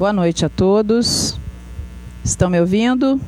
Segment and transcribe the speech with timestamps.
[0.00, 1.38] Boa noite a todos.
[2.24, 3.20] Estão me ouvindo?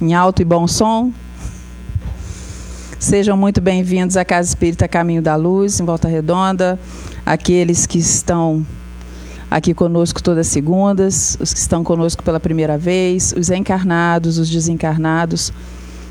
[0.00, 1.12] Em alto e bom som?
[2.98, 6.76] Sejam muito bem-vindos à Casa Espírita Caminho da Luz, em Volta Redonda.
[7.24, 8.66] Aqueles que estão
[9.48, 14.50] aqui conosco todas as segundas, os que estão conosco pela primeira vez, os encarnados, os
[14.50, 15.52] desencarnados,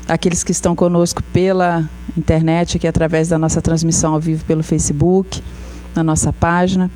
[0.08, 1.86] aqueles que estão conosco pela
[2.16, 5.42] internet, aqui através da nossa transmissão ao vivo pelo Facebook,
[5.94, 6.90] na nossa página.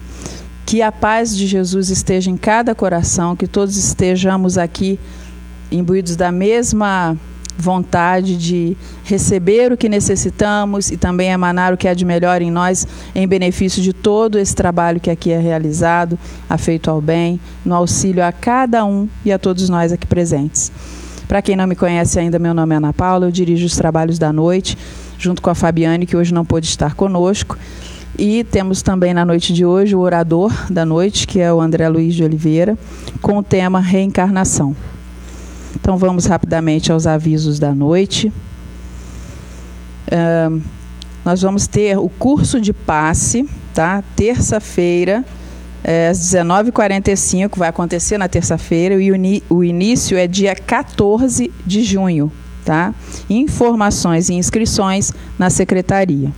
[0.66, 4.98] Que a paz de Jesus esteja em cada coração, que todos estejamos aqui
[5.70, 7.16] imbuídos da mesma
[7.56, 12.50] vontade de receber o que necessitamos e também emanar o que há de melhor em
[12.50, 16.18] nós, em benefício de todo esse trabalho que aqui é realizado,
[16.50, 20.72] afeito ao bem, no auxílio a cada um e a todos nós aqui presentes.
[21.28, 24.18] Para quem não me conhece ainda, meu nome é Ana Paula, eu dirijo os trabalhos
[24.18, 24.76] da noite,
[25.16, 27.56] junto com a Fabiane, que hoje não pôde estar conosco.
[28.18, 31.86] E temos também na noite de hoje o orador da noite, que é o André
[31.88, 32.78] Luiz de Oliveira,
[33.20, 34.74] com o tema reencarnação.
[35.74, 38.32] Então vamos rapidamente aos avisos da noite.
[40.08, 40.62] Uh,
[41.22, 44.02] nós vamos ter o curso de passe, tá?
[44.14, 45.22] Terça-feira,
[45.84, 49.10] é, às 19h45, vai acontecer na terça-feira, e
[49.50, 52.32] o, início é dia 14 de junho,
[52.64, 52.94] tá?
[53.28, 56.32] Informações e inscrições na secretaria.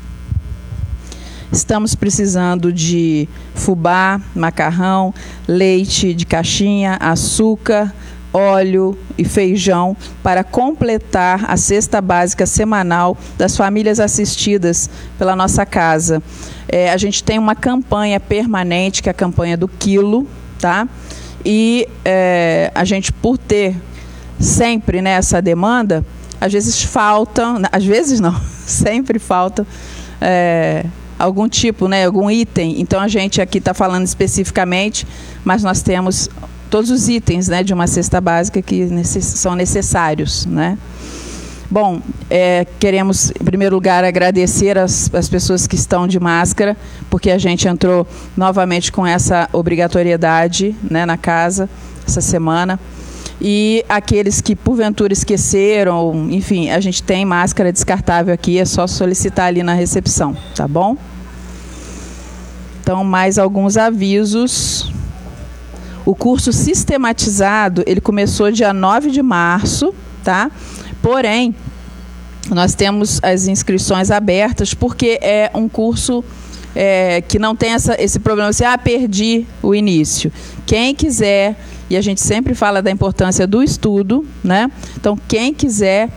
[1.50, 5.14] Estamos precisando de fubá, macarrão,
[5.46, 7.94] leite de caixinha, açúcar,
[8.32, 16.22] óleo e feijão para completar a cesta básica semanal das famílias assistidas pela nossa casa.
[16.68, 20.26] É, a gente tem uma campanha permanente, que é a campanha do quilo,
[20.60, 20.86] tá?
[21.44, 23.74] E é, a gente, por ter
[24.38, 26.04] sempre né, essa demanda,
[26.38, 29.66] às vezes falta, às vezes não, sempre falta
[30.20, 30.84] é,
[31.18, 32.80] algum tipo, né, algum item.
[32.80, 35.06] Então a gente aqui está falando especificamente,
[35.44, 36.28] mas nós temos
[36.70, 40.46] todos os itens né, de uma cesta básica que necess são necessários.
[40.46, 40.78] Né?
[41.70, 46.76] Bom, é, queremos, em primeiro lugar, agradecer as, as pessoas que estão de máscara,
[47.10, 51.68] porque a gente entrou novamente com essa obrigatoriedade né, na casa
[52.06, 52.80] essa semana.
[53.40, 59.46] E aqueles que porventura esqueceram, enfim, a gente tem máscara descartável aqui, é só solicitar
[59.46, 60.96] ali na recepção, tá bom?
[62.88, 64.90] Então, mais alguns avisos.
[66.06, 69.94] O curso sistematizado, ele começou dia 9 de março,
[70.24, 70.50] tá?
[71.02, 71.54] Porém,
[72.48, 76.24] nós temos as inscrições abertas porque é um curso
[76.74, 80.32] é, que não tem essa, esse problema assim, ah, perdi o início.
[80.64, 81.60] Quem quiser,
[81.90, 84.72] e a gente sempre fala da importância do estudo, né?
[84.96, 86.08] Então, quem quiser,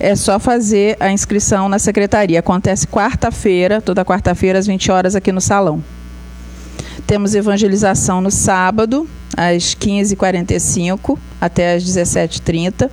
[0.00, 2.38] é só fazer a inscrição na secretaria.
[2.38, 5.84] Acontece quarta-feira, toda quarta-feira, às 20 horas, aqui no salão.
[7.06, 12.90] Temos evangelização no sábado, às 15h45 até às 17h30.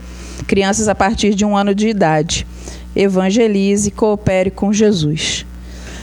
[0.47, 2.45] Crianças a partir de um ano de idade.
[2.95, 5.45] Evangelize coopere com Jesus.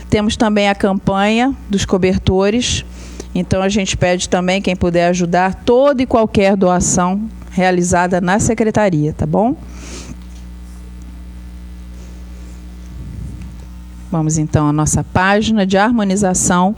[0.09, 2.85] Temos também a campanha dos cobertores.
[3.35, 9.13] Então a gente pede também quem puder ajudar toda e qualquer doação realizada na secretaria,
[9.13, 9.55] tá bom?
[14.11, 16.75] Vamos então à nossa página de harmonização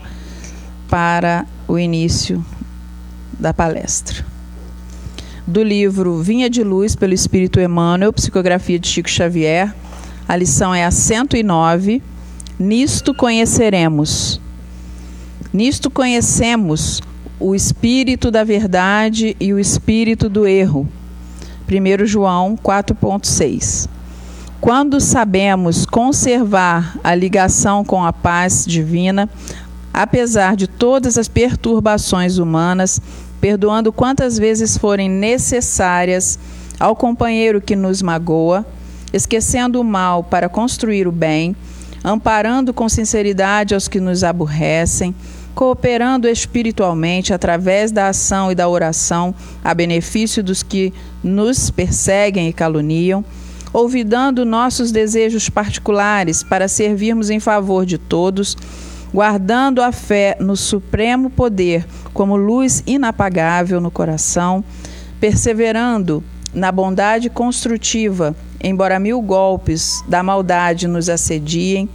[0.91, 2.45] para o início
[3.39, 4.25] da palestra.
[5.47, 9.73] Do livro Vinha de Luz pelo Espírito Emmanuel, psicografia de Chico Xavier,
[10.27, 12.03] a lição é a 109.
[12.59, 14.41] Nisto conheceremos.
[15.53, 17.01] Nisto conhecemos
[17.39, 20.87] o espírito da verdade e o espírito do erro.
[21.69, 23.87] 1 João 4,6.
[24.61, 29.27] Quando sabemos conservar a ligação com a paz divina,
[29.93, 33.01] apesar de todas as perturbações humanas,
[33.39, 36.37] perdoando quantas vezes forem necessárias
[36.79, 38.65] ao companheiro que nos magoa,
[39.13, 41.55] esquecendo o mal para construir o bem,
[42.03, 45.13] amparando com sinceridade aos que nos aborrecem,
[45.53, 50.93] cooperando espiritualmente através da ação e da oração a benefício dos que
[51.23, 53.23] nos perseguem e caluniam,
[53.73, 58.57] olvidando nossos desejos particulares para servirmos em favor de todos
[59.13, 64.63] guardando a fé no supremo poder como luz inapagável no coração,
[65.19, 66.23] perseverando
[66.53, 71.89] na bondade construtiva, embora mil golpes da maldade nos assediem,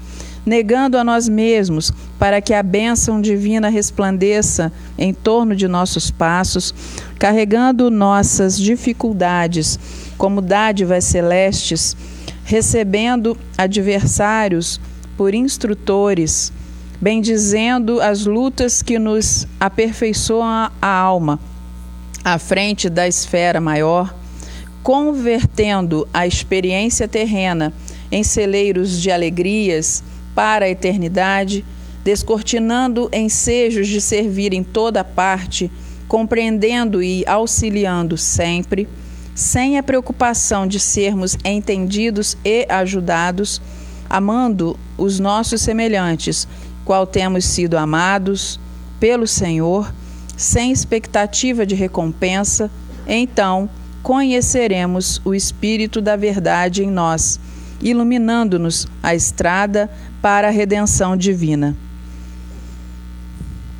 [0.44, 6.74] negando a nós mesmos para que a bênção divina resplandeça em torno de nossos passos,
[7.18, 9.78] carregando nossas dificuldades
[10.16, 11.96] como dádivas celestes,
[12.44, 14.80] recebendo adversários
[15.16, 16.52] por instrutores
[17.00, 21.38] bendizendo as lutas que nos aperfeiçoam a alma,
[22.24, 24.14] à frente da esfera maior,
[24.82, 27.72] convertendo a experiência terrena
[28.10, 30.02] em celeiros de alegrias
[30.34, 31.64] para a eternidade,
[32.04, 35.70] descortinando ensejos de servir em toda parte,
[36.06, 38.88] compreendendo e auxiliando sempre,
[39.34, 43.60] sem a preocupação de sermos entendidos e ajudados,
[44.08, 46.46] amando os nossos semelhantes,
[46.86, 48.60] qual temos sido amados
[49.00, 49.92] pelo Senhor,
[50.36, 52.70] sem expectativa de recompensa,
[53.08, 53.68] então
[54.04, 57.40] conheceremos o Espírito da Verdade em nós,
[57.82, 59.90] iluminando-nos a estrada
[60.22, 61.76] para a redenção divina.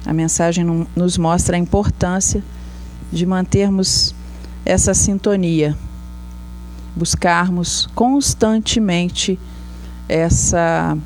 [0.04, 2.42] A mensagem nos mostra a importância
[3.12, 4.14] de mantermos
[4.64, 5.76] essa sintonia,
[6.96, 9.38] buscarmos constantemente
[10.08, 10.98] essa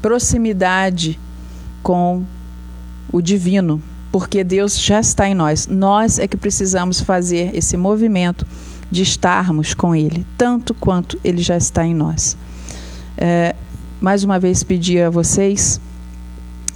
[0.00, 1.18] proximidade
[1.82, 2.22] com
[3.12, 5.66] o divino, porque Deus já está em nós.
[5.66, 8.46] Nós é que precisamos fazer esse movimento
[8.90, 12.36] de estarmos com Ele, tanto quanto Ele já está em nós.
[13.16, 13.54] É,
[14.00, 15.80] mais uma vez pedir a vocês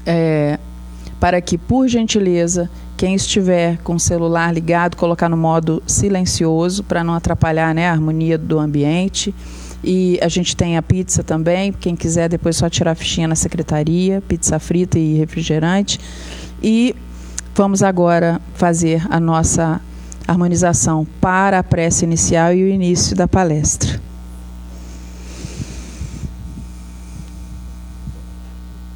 [0.05, 0.59] é,
[1.19, 7.05] para que, por gentileza, quem estiver com o celular ligado, colocar no modo silencioso para
[7.05, 9.35] não atrapalhar né, a harmonia do ambiente.
[9.85, 13.35] E a gente tem a pizza também, quem quiser depois só tirar a fichinha na
[13.35, 16.01] secretaria, pizza frita e refrigerante.
[16.63, 16.95] E
[17.55, 19.81] vamos agora fazer a nossa
[20.27, 24.01] harmonização para a prece inicial e o início da palestra.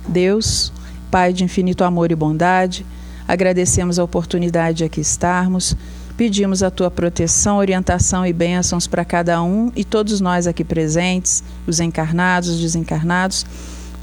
[0.09, 0.73] Deus,
[1.11, 2.87] Pai de infinito amor e bondade,
[3.27, 5.77] agradecemos a oportunidade de aqui estarmos
[6.21, 11.43] Pedimos a tua proteção, orientação e bênçãos para cada um e todos nós aqui presentes,
[11.67, 13.47] os encarnados, os desencarnados.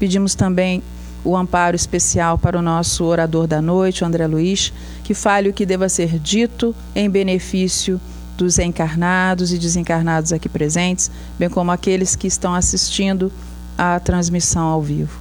[0.00, 0.82] Pedimos também
[1.24, 4.72] o amparo especial para o nosso orador da noite, o André Luiz,
[5.04, 8.00] que fale o que deva ser dito em benefício
[8.36, 13.30] dos encarnados e desencarnados aqui presentes, bem como aqueles que estão assistindo
[13.78, 15.20] à transmissão ao vivo.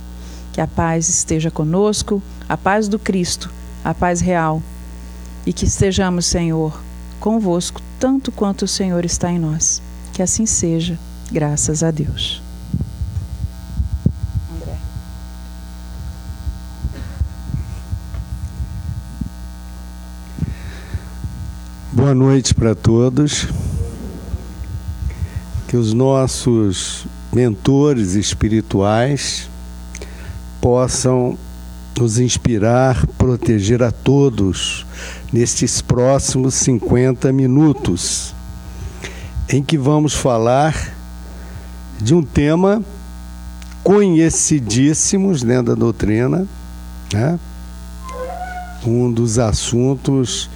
[0.51, 3.51] Que a paz esteja conosco, a paz do Cristo,
[3.85, 4.63] a paz real.
[5.45, 6.86] E que estejamos, Senhor,
[7.17, 9.81] convosco, tanto quanto o Senhor está em nós.
[10.13, 10.97] Que assim seja,
[11.31, 12.41] graças a Deus.
[14.55, 14.77] André.
[21.91, 23.47] Boa noite para todos.
[25.67, 29.49] Que os nossos mentores espirituais
[30.61, 31.37] possam
[31.99, 34.85] nos inspirar, proteger a todos
[35.31, 38.33] nestes próximos 50 minutos,
[39.49, 40.93] em que vamos falar
[41.99, 42.83] de um tema
[43.83, 46.47] conhecidíssimos dentro da doutrina,
[47.13, 47.39] né?
[48.85, 50.49] um dos assuntos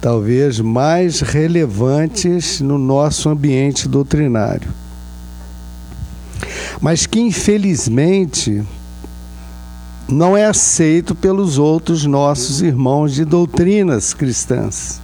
[0.00, 4.68] talvez mais relevantes no nosso ambiente doutrinário.
[6.80, 8.64] Mas que infelizmente
[10.12, 15.00] não é aceito pelos outros nossos irmãos de doutrinas cristãs.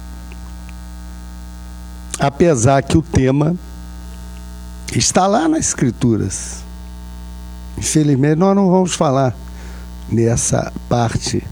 [2.19, 3.55] Apesar que o tema
[4.95, 6.63] está lá nas Escrituras.
[7.77, 9.35] Infelizmente, nós não vamos falar
[10.09, 11.43] nessa parte.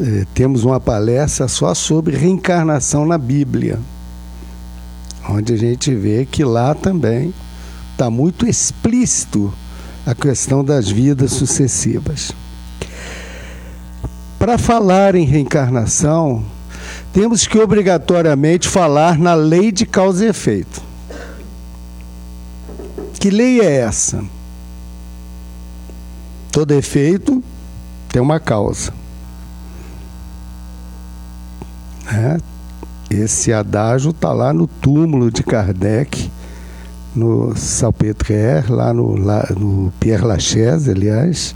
[0.00, 3.78] É, temos uma palestra só sobre reencarnação na Bíblia,
[5.28, 7.34] onde a gente vê que lá também
[7.92, 9.52] está muito explícito
[10.06, 12.32] a questão das vidas sucessivas.
[14.42, 16.44] Para falar em reencarnação,
[17.12, 20.82] temos que obrigatoriamente falar na lei de causa e efeito.
[23.20, 24.20] Que lei é essa?
[26.50, 27.40] Todo efeito
[28.08, 28.92] tem uma causa.
[32.12, 32.38] É,
[33.14, 36.32] esse adágio está lá no túmulo de Kardec,
[37.14, 41.54] no Salpêtrière, lá no, lá no Pierre Lachaise, aliás,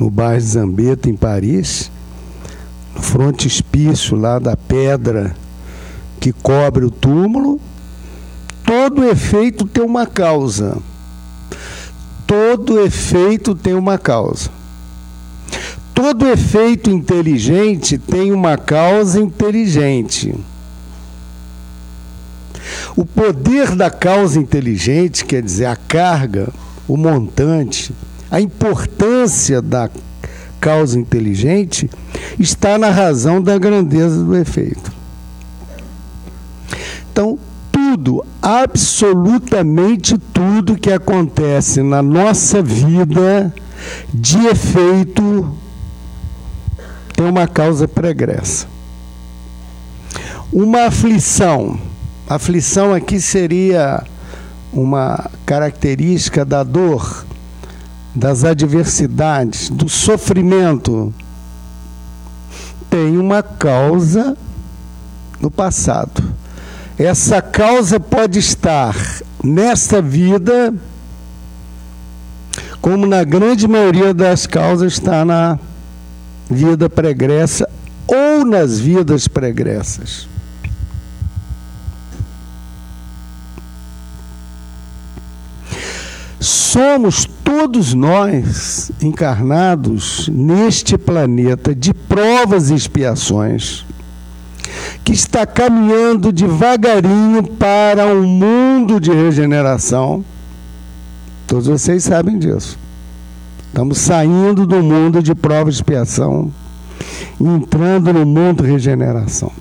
[0.00, 1.91] no bairro Zambetta, em Paris
[2.94, 5.34] frontispício lá da pedra
[6.20, 7.60] que cobre o túmulo,
[8.64, 10.78] todo efeito tem uma causa.
[12.26, 14.50] Todo efeito tem uma causa.
[15.92, 20.34] Todo efeito inteligente tem uma causa inteligente.
[22.96, 26.48] O poder da causa inteligente, quer dizer, a carga,
[26.86, 27.92] o montante,
[28.30, 29.90] a importância da
[30.60, 31.90] causa inteligente
[32.38, 34.92] está na razão da grandeza do efeito.
[37.10, 37.38] Então,
[37.70, 43.52] tudo, absolutamente tudo que acontece na nossa vida
[44.12, 45.54] de efeito
[47.14, 48.66] tem uma causa pregressa.
[50.52, 51.78] Uma aflição.
[52.28, 54.02] Aflição aqui seria
[54.72, 57.26] uma característica da dor,
[58.14, 61.12] das adversidades, do sofrimento.
[62.92, 64.36] Tem uma causa
[65.40, 66.22] no passado.
[66.98, 68.94] Essa causa pode estar
[69.42, 70.74] nesta vida,
[72.82, 75.58] como na grande maioria das causas está na
[76.50, 77.66] vida pregressa
[78.06, 80.28] ou nas vidas pregressas.
[86.42, 93.86] Somos todos nós encarnados neste planeta de provas e expiações,
[95.04, 100.24] que está caminhando devagarinho para um mundo de regeneração.
[101.46, 102.76] Todos vocês sabem disso.
[103.68, 106.52] Estamos saindo do mundo de prova e expiação,
[107.40, 109.52] entrando no mundo de regeneração.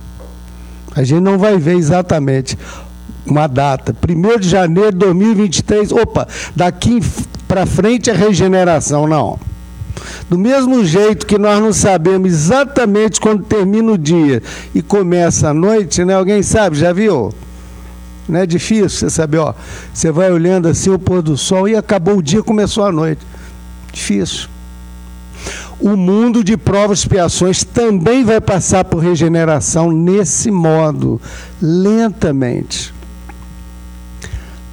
[0.95, 2.57] A gente não vai ver exatamente
[3.25, 6.99] uma data, 1 de janeiro de 2023, opa, daqui
[7.47, 9.39] para frente é regeneração, não.
[10.29, 14.41] Do mesmo jeito que nós não sabemos exatamente quando termina o dia
[14.73, 16.15] e começa a noite, né?
[16.15, 17.33] Alguém sabe, já viu?
[18.27, 19.53] Não é difícil você saber, ó.
[19.93, 23.21] Você vai olhando assim o pôr do sol e acabou o dia, começou a noite.
[23.91, 24.47] Difícil.
[25.79, 31.19] O mundo de provas e expiações também vai passar por regeneração nesse modo,
[31.61, 32.93] lentamente.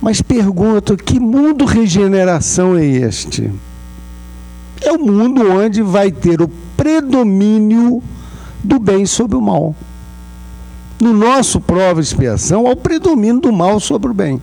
[0.08, 3.52] Mas pergunto: que mundo regeneração é este?
[4.80, 8.02] É o mundo onde vai ter o predomínio
[8.64, 9.76] do bem sobre o mal.
[10.98, 14.40] No nosso prova e expiação, há o predomínio do mal sobre o bem.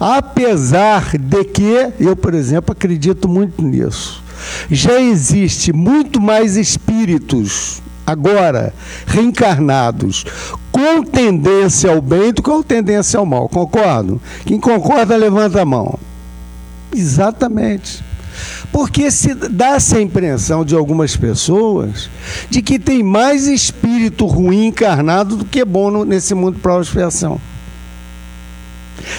[0.00, 4.24] Apesar de que, eu, por exemplo, acredito muito nisso,
[4.68, 8.74] já existe muito mais espíritos agora
[9.06, 10.24] reencarnados
[10.80, 13.48] com tendência ao bem do que com tendência ao mal.
[13.50, 14.20] Concordo?
[14.46, 15.98] Quem concorda, levanta a mão.
[16.94, 18.02] Exatamente.
[18.72, 22.08] Porque se dá essa impressão de algumas pessoas
[22.48, 27.38] de que tem mais espírito ruim encarnado do que bom nesse mundo de prova expiação.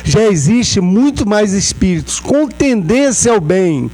[0.03, 3.91] Já existe muito mais espíritos com tendência ao bem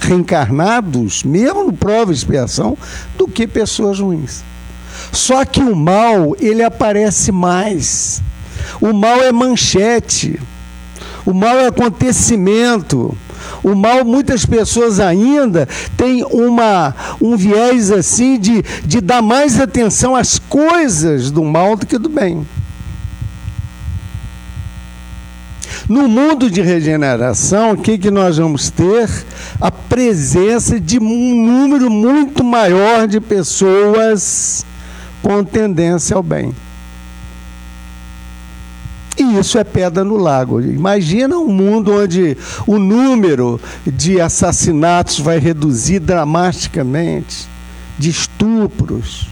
[0.00, 2.76] reencarnados, mesmo no prova expiação,
[3.16, 4.47] do que pessoas ruins.
[5.12, 8.22] Só que o mal, ele aparece mais.
[8.80, 10.40] O mal é manchete.
[11.24, 13.16] O mal é acontecimento.
[13.62, 20.14] O mal, muitas pessoas ainda têm uma, um viés assim de, de dar mais atenção
[20.14, 22.46] às coisas do mal do que do bem.
[25.88, 29.08] No mundo de regeneração, o que, que nós vamos ter?
[29.58, 34.66] A presença de um número muito maior de pessoas
[35.22, 36.54] com tendência ao bem.
[39.16, 40.60] E isso é pedra no lago.
[40.60, 47.48] Imagina um mundo onde o número de assassinatos vai reduzir dramaticamente,
[47.98, 49.28] de estupros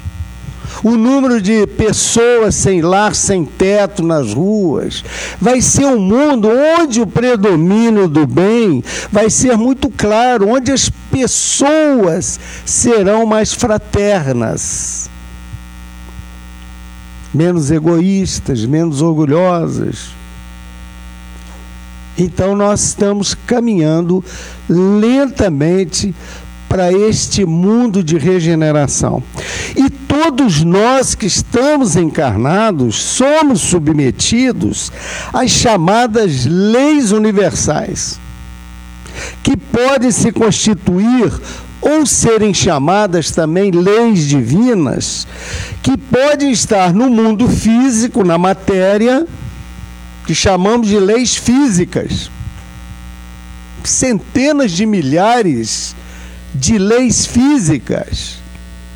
[0.82, 5.04] o número de pessoas sem lar, sem teto nas ruas.
[5.40, 10.90] Vai ser um mundo onde o predomínio do bem vai ser muito claro, onde as
[11.10, 15.08] pessoas serão mais fraternas,
[17.36, 20.10] menos egoístas, menos orgulhosas.
[22.18, 24.24] Então nós estamos caminhando
[24.68, 26.14] lentamente
[26.68, 29.22] para este mundo de regeneração.
[29.76, 34.90] E todos nós que estamos encarnados somos submetidos
[35.32, 38.18] às chamadas leis universais,
[39.42, 41.32] que podem se constituir
[41.80, 45.26] ou serem chamadas também leis divinas,
[45.82, 49.26] que podem estar no mundo físico, na matéria,
[50.26, 52.30] que chamamos de leis físicas.
[53.84, 55.94] Centenas de milhares
[56.52, 58.38] de leis físicas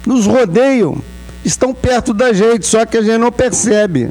[0.05, 1.01] nos rodeiam,
[1.45, 4.11] estão perto da gente, só que a gente não percebe.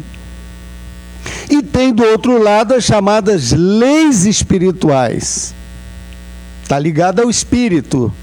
[1.49, 5.53] E tem do outro lado as chamadas leis espirituais.
[6.63, 8.13] Está ligado ao espírito.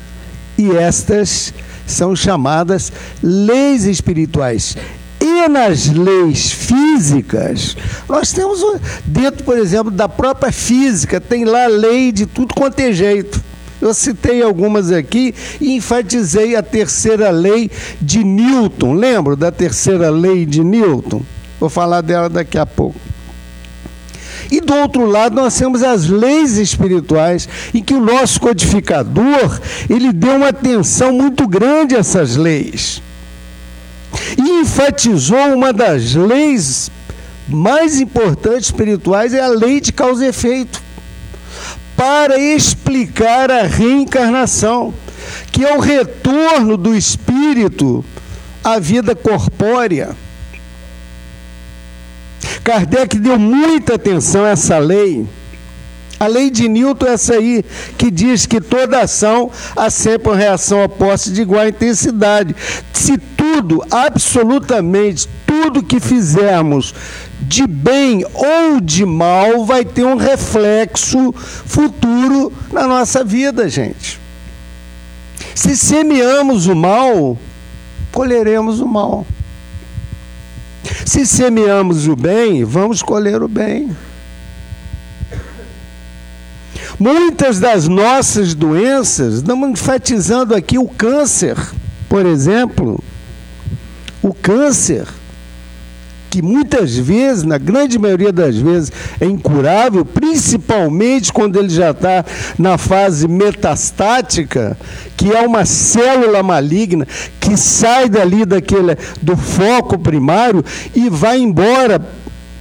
[0.59, 1.53] E estas
[1.87, 4.77] são chamadas leis espirituais.
[5.21, 7.77] E nas leis físicas,
[8.09, 8.61] nós temos
[9.05, 13.43] dentro, por exemplo, da própria física, tem lá lei de tudo quanto é jeito.
[13.81, 17.71] Eu citei algumas aqui e enfatizei a terceira lei
[18.01, 18.95] de Newton.
[18.95, 21.23] Lembro da terceira lei de Newton?
[21.61, 22.99] Vou falar dela daqui a pouco.
[24.51, 30.13] E do outro lado, nós temos as leis espirituais, em que o nosso codificador, ele
[30.13, 33.03] deu uma atenção muito grande a essas leis.
[34.39, 36.91] E enfatizou uma das leis
[37.49, 40.83] mais importantes espirituais, é a lei de causa e efeito,
[41.97, 44.93] para explicar a reencarnação,
[45.51, 48.05] que é o retorno do espírito
[48.63, 50.17] à vida corpórea.
[52.67, 55.25] Kardec deu muita atenção a essa lei.
[56.19, 57.65] A lei de Newton é essa aí,
[57.97, 62.57] que diz que toda ação há sempre uma reação oposta de igual intensidade.
[62.93, 66.93] Se tudo, absolutamente tudo que fizermos
[67.41, 74.19] de bem ou de mal, vai ter um reflexo futuro na nossa vida, gente.
[75.55, 77.39] Se semeamos o mal,
[78.11, 79.25] colheremos o mal.
[81.05, 83.97] Se semeamos o bem, vamos colher o bem.
[86.99, 91.57] Muitas das nossas doenças, estamos enfatizando aqui o câncer,
[92.09, 93.03] por exemplo.
[94.23, 95.07] O câncer
[96.37, 102.23] que muitas vezes, na grande maioria das vezes, é incurável, principalmente quando ele já está
[102.59, 104.77] na fase metastática,
[105.17, 107.09] que é uma célula maligna
[107.41, 110.63] que sai dali daquele, do foco primário
[110.95, 112.07] e vai embora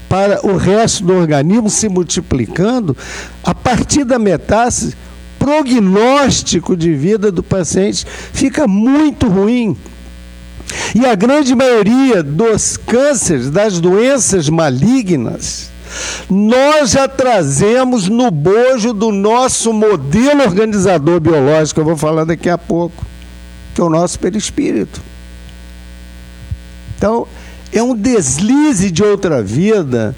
[0.07, 2.95] para o resto do organismo se multiplicando,
[3.43, 4.95] a partir da metástase,
[5.37, 9.75] prognóstico de vida do paciente fica muito ruim.
[10.93, 15.69] E a grande maioria dos cânceres, das doenças malignas,
[16.29, 22.57] nós já trazemos no bojo do nosso modelo organizador biológico, eu vou falar daqui a
[22.57, 23.05] pouco,
[23.73, 25.01] que é o nosso perispírito.
[26.97, 27.27] Então,
[27.71, 30.15] é um deslize de outra vida,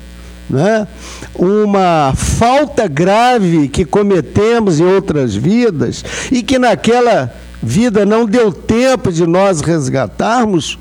[0.50, 0.88] né?
[1.36, 9.12] uma falta grave que cometemos em outras vidas e que naquela vida não deu tempo
[9.12, 10.78] de nós resgatarmos,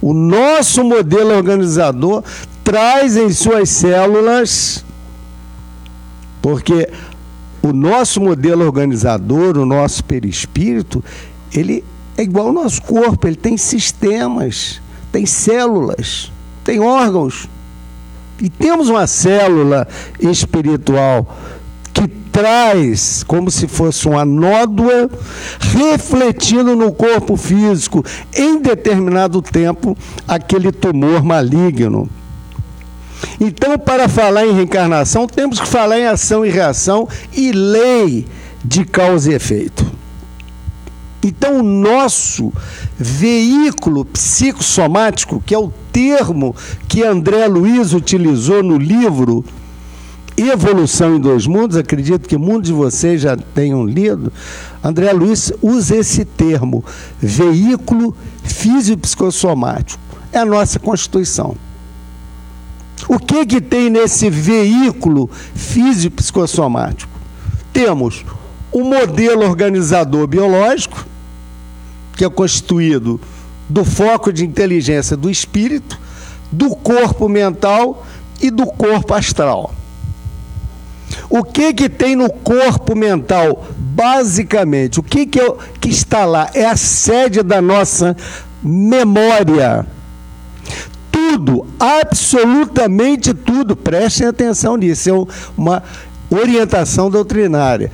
[0.00, 2.22] o nosso modelo organizador
[2.62, 4.84] traz em suas células,
[6.40, 6.88] porque
[7.62, 11.02] o nosso modelo organizador, o nosso perispírito,
[11.52, 11.82] ele
[12.16, 16.30] é igual ao nosso corpo, ele tem sistemas, tem células,
[16.62, 17.48] tem órgãos.
[18.40, 19.86] E temos uma célula
[20.20, 21.38] espiritual
[22.34, 25.08] traz como se fosse uma nódoa
[25.60, 32.10] refletindo no corpo físico em determinado tempo aquele tumor maligno.
[33.40, 38.26] Então, para falar em reencarnação, temos que falar em ação e reação e lei
[38.64, 39.86] de causa e efeito.
[41.22, 42.52] Então, o nosso
[42.98, 46.54] veículo psicossomático, que é o termo
[46.88, 49.44] que André Luiz utilizou no livro
[50.36, 54.32] Evolução em Dois Mundos, acredito que muitos de vocês já tenham lido.
[54.82, 56.84] André Luiz usa esse termo,
[57.20, 60.02] veículo físico-psicossomático.
[60.32, 61.56] É a nossa Constituição.
[63.08, 67.12] O que, que tem nesse veículo físico-psicossomático?
[67.72, 68.24] Temos
[68.72, 71.06] o modelo organizador biológico,
[72.16, 73.20] que é constituído
[73.68, 75.98] do foco de inteligência do espírito,
[76.50, 78.04] do corpo mental
[78.40, 79.72] e do corpo astral.
[81.28, 83.64] O que que tem no corpo mental?
[83.76, 86.50] Basicamente, o que que, eu, que está lá?
[86.54, 88.16] É a sede da nossa
[88.62, 89.86] memória.
[91.10, 95.12] Tudo, absolutamente tudo, prestem atenção nisso, é
[95.56, 95.82] uma
[96.30, 97.90] orientação doutrinária.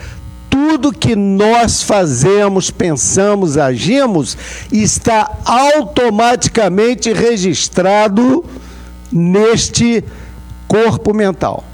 [0.49, 4.37] Tudo que nós fazemos, pensamos, agimos,
[4.73, 8.45] está automaticamente registrado
[9.13, 10.05] neste
[10.67, 11.65] corpo mental.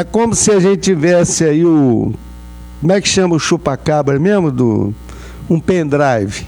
[0.00, 2.14] É como se a gente tivesse aí o.
[2.80, 4.50] Como é que chama o chupa-cabra mesmo?
[4.50, 4.94] Do,
[5.48, 6.46] um pendrive.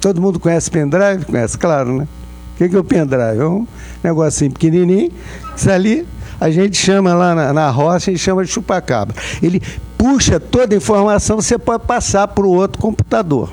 [0.00, 1.24] Todo mundo conhece pendrive?
[1.24, 2.06] Conhece, claro, né?
[2.54, 3.40] O que, que é o pendrive?
[3.40, 3.66] É um
[4.04, 5.10] negocinho pequenininho.
[5.56, 6.06] Isso ali
[6.40, 9.16] a gente chama lá na, na roça, a gente chama de chupa-cabra.
[9.42, 9.60] Ele
[9.96, 13.50] puxa toda a informação, você pode passar para o outro computador.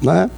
[0.00, 0.30] Né?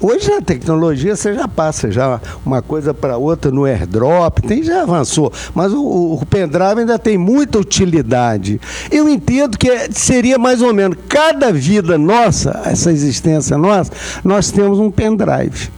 [0.00, 4.82] Hoje a tecnologia você já passa já uma coisa para outra no airdrop, tem, já
[4.82, 8.58] avançou, mas o, o pendrive ainda tem muita utilidade.
[8.90, 13.92] Eu entendo que seria mais ou menos cada vida nossa, essa existência nossa,
[14.24, 15.68] nós temos um pendrive.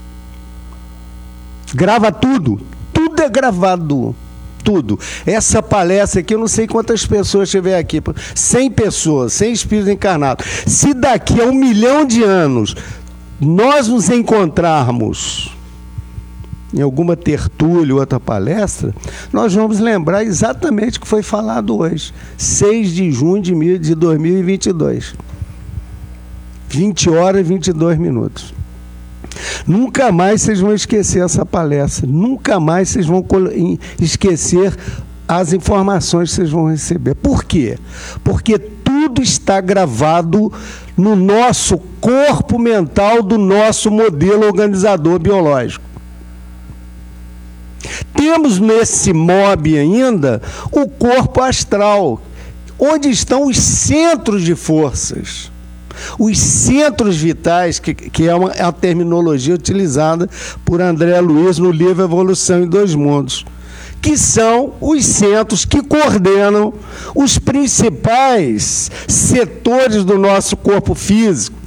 [1.75, 2.61] Grava tudo,
[2.93, 4.15] tudo é gravado
[4.63, 4.99] tudo.
[5.27, 8.01] Essa palestra aqui, eu não sei quantas pessoas tiver aqui.
[8.35, 10.47] 100 pessoas, 100 espíritos encarnados.
[10.67, 12.77] Se daqui a um milhão de anos
[13.45, 15.53] nós nos encontrarmos
[16.75, 18.95] em alguma tertúlia, outra palestra,
[19.33, 23.43] nós vamos lembrar exatamente o que foi falado hoje, 6 de junho
[23.79, 25.15] de 2022.
[26.69, 28.55] 20 horas e 22 minutos.
[29.67, 33.25] Nunca mais vocês vão esquecer essa palestra, nunca mais vocês vão
[34.01, 34.75] esquecer
[35.29, 37.15] as informações que vocês vão receber.
[37.15, 37.79] Por quê?
[38.25, 40.53] Porque tudo está gravado
[40.97, 45.85] no nosso corpo mental do nosso modelo organizador biológico.
[48.15, 52.21] Temos nesse mob ainda o corpo astral,
[52.79, 55.51] onde estão os centros de forças.
[56.19, 60.29] Os centros vitais, que, que é, uma, é a terminologia utilizada
[60.65, 63.45] por André Luiz no livro Evolução em Dois Mundos
[64.03, 66.75] que são os centros que coordenam
[67.15, 71.62] os principais setores do nosso corpo físico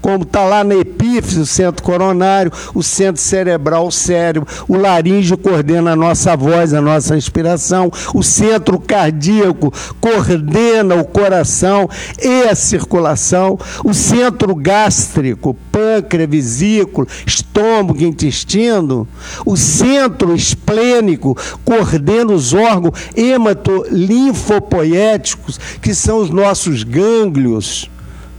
[0.00, 5.36] como está lá na epífise, o centro coronário, o centro cerebral, o cérebro, o laríngeo
[5.36, 11.88] coordena a nossa voz, a nossa respiração, o centro cardíaco coordena o coração
[12.22, 19.06] e a circulação, o centro gástrico, pâncreas, vesículo, estômago, intestino,
[19.44, 27.88] o centro esplênico coordena os órgãos hemato-linfopoéticos, que são os nossos gânglios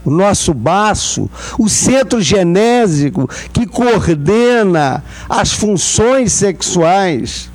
[0.04, 7.50] o nosso baço, o centro genésico que coordena as funções sexuais.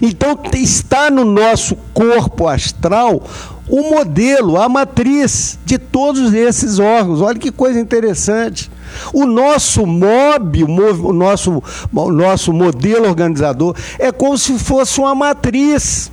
[0.00, 3.22] Então está no nosso corpo astral
[3.68, 7.20] o modelo, a matriz de todos esses órgãos.
[7.20, 8.70] Olha que coisa interessante.
[9.12, 16.10] O nosso MOB, o nosso, o nosso modelo organizador, é como se fosse uma matriz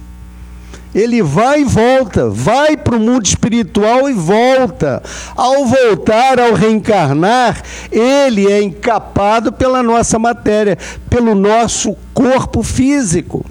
[0.94, 5.02] ele vai e volta, vai para o mundo espiritual e volta.
[5.36, 10.78] Ao voltar, ao reencarnar, ele é encapado pela nossa matéria,
[11.10, 13.46] pelo nosso corpo físico.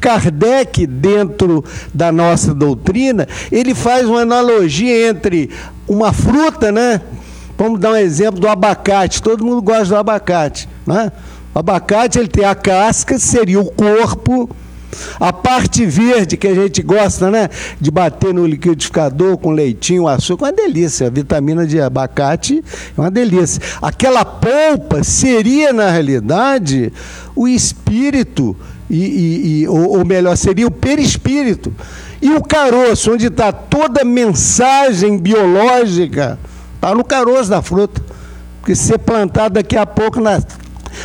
[0.00, 5.50] Kardec, dentro da nossa doutrina, ele faz uma analogia entre
[5.88, 7.00] uma fruta, né?
[7.56, 9.22] Vamos dar um exemplo do abacate.
[9.22, 11.10] Todo mundo gosta do abacate, né?
[11.54, 14.50] O abacate ele tem a casca, seria o corpo
[15.18, 17.48] a parte verde que a gente gosta, né?
[17.80, 21.06] De bater no liquidificador com leitinho, açúcar, uma delícia.
[21.06, 22.62] A vitamina de abacate
[22.96, 23.60] é uma delícia.
[23.80, 26.92] Aquela polpa seria, na realidade,
[27.34, 28.56] o espírito,
[28.88, 31.72] e, e, e ou, ou melhor, seria o perispírito.
[32.20, 36.38] E o caroço, onde está toda a mensagem biológica,
[36.74, 38.00] está no caroço da fruta.
[38.60, 40.40] Porque se ser plantado daqui a pouco na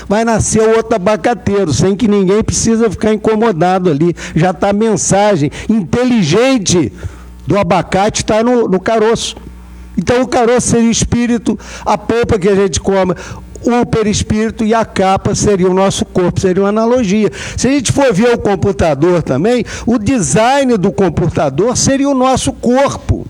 [0.08, 4.15] vai nascer outro abacateiro, sem que ninguém precisa ficar incomodado ali.
[4.36, 6.91] Já está a mensagem inteligente
[7.45, 9.36] do abacate está no, no caroço.
[9.97, 13.13] Então o caroço seria o espírito, a polpa que a gente come,
[13.63, 17.30] o perispírito e a capa seria o nosso corpo, seria uma analogia.
[17.58, 22.54] Se a gente for ver o computador também, o design do computador seria o nosso
[22.54, 23.27] corpo.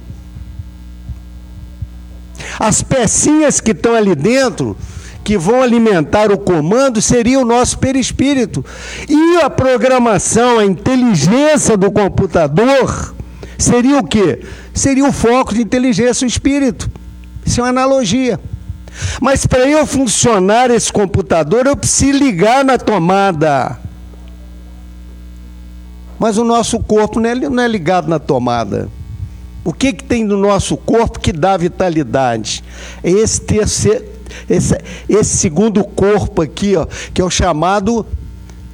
[2.59, 4.77] As pecinhas que estão ali dentro
[5.23, 8.65] que vão alimentar o comando seria o nosso perispírito.
[9.07, 13.13] E a programação, a inteligência do computador
[13.57, 14.41] seria o quê?
[14.73, 16.89] Seria o foco de inteligência, o espírito.
[17.45, 18.39] Isso é uma analogia.
[19.21, 23.77] Mas para eu funcionar esse computador, eu preciso ligar na tomada.
[26.19, 28.89] Mas o nosso corpo não é, não é ligado na tomada.
[29.63, 32.63] O que, que tem no nosso corpo que dá vitalidade?
[33.03, 34.05] É esse terceiro,
[34.49, 38.05] esse, esse segundo corpo aqui, ó, que é o chamado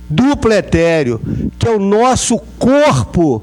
[0.10, 1.20] duplo etéreo,
[1.58, 3.42] que é o nosso corpo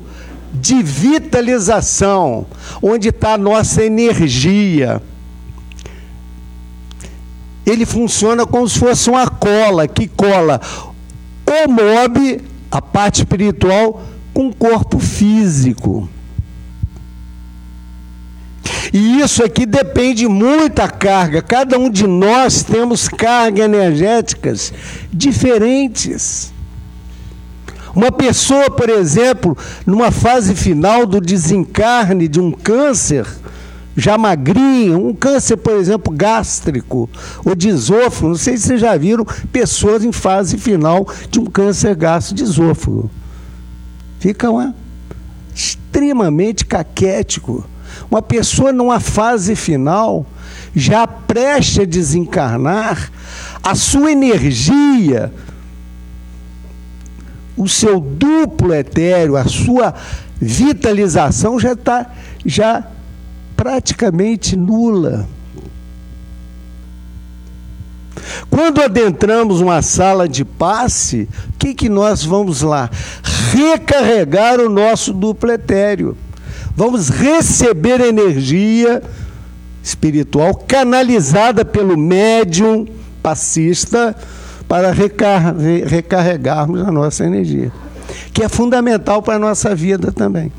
[0.53, 2.47] de vitalização,
[2.83, 5.03] onde está a nossa energia.
[7.67, 10.61] Ele funciona como se fosse uma cola que cola
[11.65, 16.09] o mob, a parte espiritual, com o corpo físico.
[18.93, 21.41] E isso aqui depende muito da carga.
[21.43, 24.73] Cada um de nós temos cargas energéticas
[25.13, 26.53] diferentes.
[27.95, 33.25] Uma pessoa, por exemplo, numa fase final do desencarne de um câncer,
[33.97, 37.09] já magrinho, um câncer, por exemplo, gástrico
[37.45, 38.29] ou de esôfago.
[38.29, 42.43] Não sei se vocês já viram pessoas em fase final de um câncer gástrico de
[42.43, 43.09] esôfago.
[44.19, 44.75] Fica uma,
[45.55, 47.65] extremamente caquético.
[48.11, 50.27] Uma pessoa numa fase final,
[50.75, 53.11] já presta a desencarnar,
[53.63, 55.33] a sua energia,
[57.57, 59.95] o seu duplo etéreo, a sua
[60.41, 62.11] vitalização já está
[62.45, 62.85] já
[63.57, 65.27] praticamente nula.
[68.51, 72.91] Quando adentramos uma sala de passe, o que, que nós vamos lá?
[73.53, 76.17] Recarregar o nosso duplo etéreo.
[76.77, 79.03] Vamos receber energia
[79.83, 82.87] espiritual canalizada pelo médium
[83.23, 84.17] passista
[84.67, 85.55] para recar
[85.87, 87.71] recarregarmos a nossa energia,
[88.33, 90.51] que é fundamental para a nossa vida também.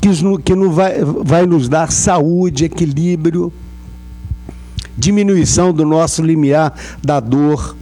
[0.00, 0.08] Que,
[0.44, 3.52] que vai, vai nos dar saúde, equilíbrio,
[4.96, 7.76] diminuição do nosso limiar da dor,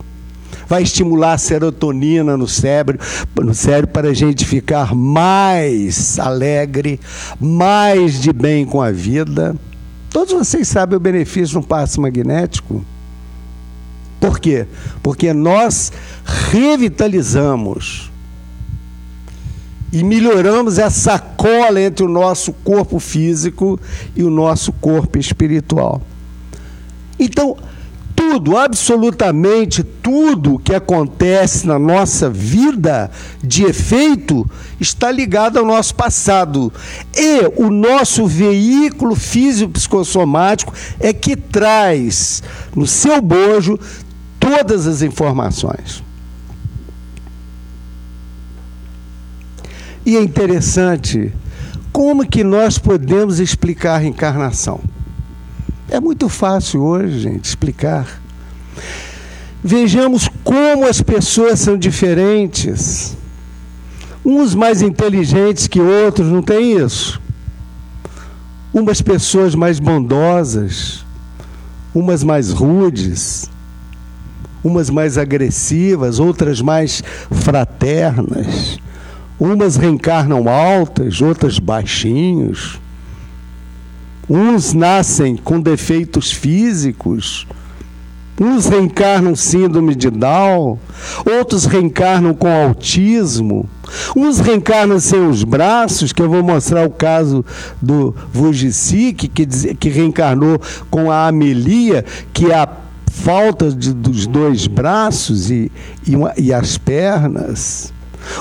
[0.66, 2.98] vai estimular a serotonina no cérebro,
[3.40, 7.00] no cérebro para a gente ficar mais alegre,
[7.40, 9.57] mais de bem com a vida.
[10.11, 12.85] Todos vocês sabem o benefício de um passe magnético?
[14.20, 14.66] Por quê?
[15.03, 15.92] Porque nós
[16.24, 18.11] revitalizamos
[19.92, 23.79] e melhoramos essa cola entre o nosso corpo físico
[24.16, 26.03] e o nosso corpo espiritual.
[27.18, 27.57] Então,
[28.24, 33.10] tudo, absolutamente tudo que acontece na nossa vida
[33.42, 34.48] de efeito
[34.80, 36.72] está ligado ao nosso passado.
[37.14, 42.42] E o nosso veículo físico-psicossomático é que traz
[42.74, 43.78] no seu bojo
[44.40, 46.02] todas as informações.
[50.06, 51.30] E é interessante
[51.92, 54.80] como que nós podemos explicar a reencarnação.
[55.88, 58.20] É muito fácil hoje, gente, explicar.
[59.62, 63.16] Vejamos como as pessoas são diferentes.
[64.25, 67.20] Uns mais inteligentes que outros, não tem isso.
[68.73, 71.05] Umas pessoas mais bondosas,
[71.94, 73.49] umas mais rudes,
[74.64, 78.79] umas mais agressivas, outras mais fraternas.
[79.38, 82.81] Umas reencarnam altas, outras baixinhos.
[84.28, 87.46] Uns nascem com defeitos físicos,
[88.40, 90.78] uns reencarnam síndrome de Down,
[91.38, 93.68] outros reencarnam com autismo,
[94.16, 97.44] uns reencarnam sem os braços, que eu vou mostrar o caso
[97.82, 100.58] do Vujicic, que, que reencarnou
[100.90, 102.68] com a Amelia, que é a
[103.06, 105.70] falta de, dos dois braços e,
[106.06, 107.92] e, uma, e as pernas.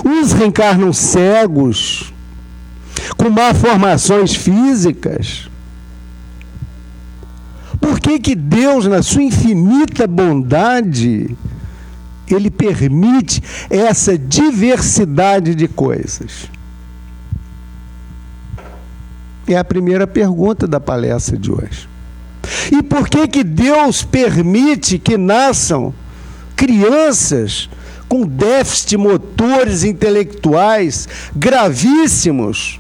[0.04, 2.14] Uns reencarnam cegos,
[3.18, 5.52] com malformações físicas.
[7.84, 11.36] Por que, que Deus, na sua infinita bondade,
[12.26, 16.50] Ele permite essa diversidade de coisas?
[19.46, 21.90] É a primeira pergunta da palestra de hoje.
[22.72, 25.94] E por que, que Deus permite que nasçam
[26.56, 27.70] crianças
[28.08, 32.80] com déficit motores intelectuais gravíssimos?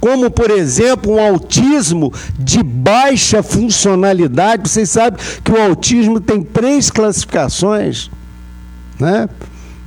[0.00, 4.68] Como por exemplo um autismo de baixa funcionalidade.
[4.68, 8.10] Vocês sabem que o autismo tem três classificações,
[8.98, 9.28] né?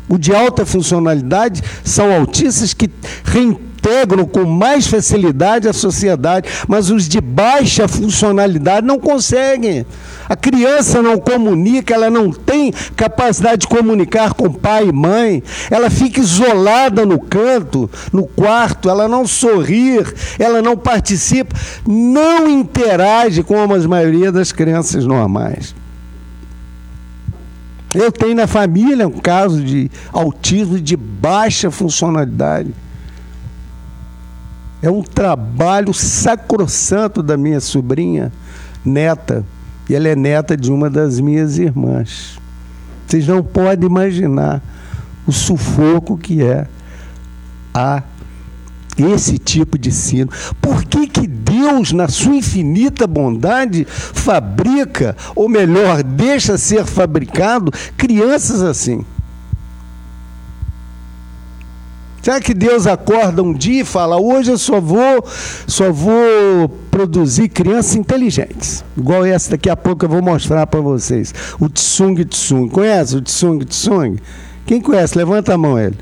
[0.08, 2.89] O de alta funcionalidade são autistas que
[3.23, 9.86] reintegram com mais facilidade a sociedade, mas os de baixa funcionalidade não conseguem.
[10.34, 15.91] A criança não comunica, ela não tem capacidade de comunicar com pai e mãe, ela
[15.91, 20.00] fica isolada no canto, no quarto, ela não sorri,
[20.39, 21.56] ela não participa,
[21.88, 25.76] não interage com a maioria das crianças normais.
[27.93, 32.74] Eu tenho na família um caso de autismo de baixa funcionalidade.
[34.82, 38.32] É um trabalho sacrossanto da minha sobrinha,
[38.84, 39.46] neta,
[39.89, 42.39] e ela é neta de uma das minhas irmãs.
[43.06, 44.62] Vocês não podem imaginar
[45.28, 46.67] o sufoco que é
[47.74, 48.04] a
[48.98, 50.30] esse tipo de sino.
[50.62, 58.62] Por que, que Deus, na sua infinita bondade, fabrica, ou melhor, deixa ser fabricado crianças
[58.62, 59.04] assim?
[62.23, 65.25] Será que Deus acorda um dia e fala: hoje eu só vou,
[65.67, 68.81] só vou produzir crianças inteligentes?
[68.97, 71.33] Igual essa daqui a pouco eu vou mostrar para vocês.
[71.59, 72.69] O Tsung Tsung.
[72.69, 74.15] Conhece o Tsung Tsung?
[74.65, 75.17] Quem conhece?
[75.17, 75.97] Levanta a mão ele.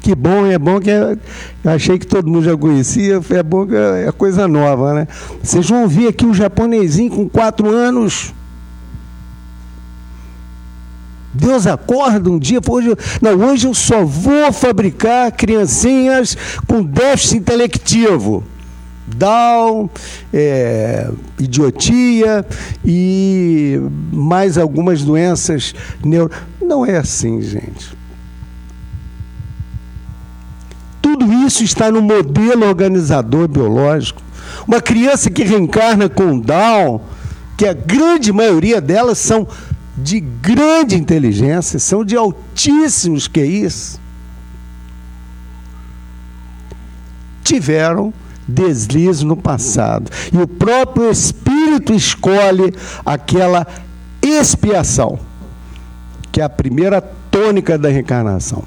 [0.00, 1.16] Que bom, é bom que é,
[1.62, 5.08] eu achei que todo mundo já conhecia, é bom que é, coisa nova, né?
[5.42, 8.34] Vocês vão ver aqui um japonesinho com quatro anos
[11.36, 18.42] Deus acorda um dia, hoje, não, hoje eu só vou fabricar criancinhas com déficit intelectivo.
[19.06, 19.88] Down,
[20.34, 22.44] é, idiotia
[22.84, 23.80] e
[24.12, 26.32] mais algumas doenças neuro.
[26.60, 27.96] Não é assim, gente.
[31.00, 34.20] Tudo isso está no modelo organizador biológico.
[34.66, 37.00] Uma criança que reencarna com Down,
[37.56, 39.46] que a grande maioria delas são
[39.96, 43.98] de grande inteligência, são de altíssimos QIs,
[47.42, 48.12] tiveram
[48.46, 50.10] deslize no passado.
[50.32, 53.66] E o próprio Espírito escolhe aquela
[54.22, 55.18] expiação,
[56.30, 58.64] que é a primeira tônica da reencarnação.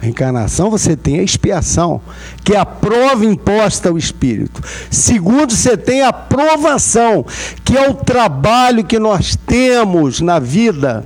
[0.00, 2.00] A reencarnação você tem a expiação,
[2.44, 4.62] que é a prova imposta ao espírito.
[4.90, 7.26] Segundo, você tem a provação,
[7.64, 11.04] que é o trabalho que nós temos na vida,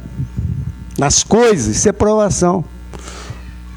[0.98, 2.64] nas coisas, isso é provação.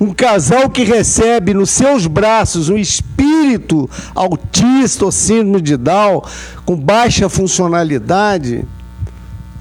[0.02, 6.22] Um casal que recebe nos seus braços um espírito autista ou síndrome de Down,
[6.66, 8.66] com baixa funcionalidade,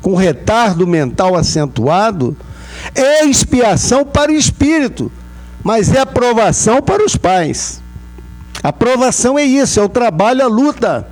[0.02, 2.36] com retardo mental acentuado,
[2.92, 5.10] é expiação para o espírito,
[5.64, 7.82] mas é aprovação para os pais.
[8.62, 11.08] Aprovação é isso, é o trabalho, a luta.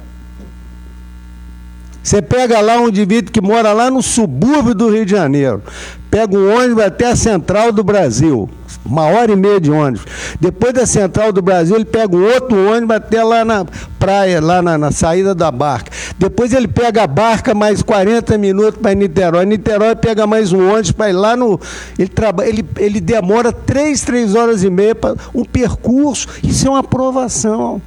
[2.03, 5.63] Você pega lá um indivíduo que mora lá no subúrbio do Rio de Janeiro,
[6.11, 8.49] pega um ônibus até a central do Brasil
[8.85, 10.05] uma hora e meia de ônibus.
[10.41, 13.65] Depois da central do Brasil, ele pega um outro ônibus até lá na
[13.99, 15.91] praia, lá na, na saída da barca.
[16.19, 19.47] Depois ele pega a barca mais 40 minutos para Niterói.
[19.47, 21.61] Niterói pega mais um ônibus para ir lá no.
[21.99, 22.11] Ele,
[22.45, 26.29] ele, ele demora três, três horas e meia para um percurso.
[26.43, 27.81] Isso é uma aprovação.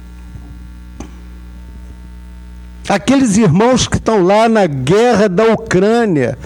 [2.88, 6.38] Aqueles irmãos que estão lá na guerra da Ucrânia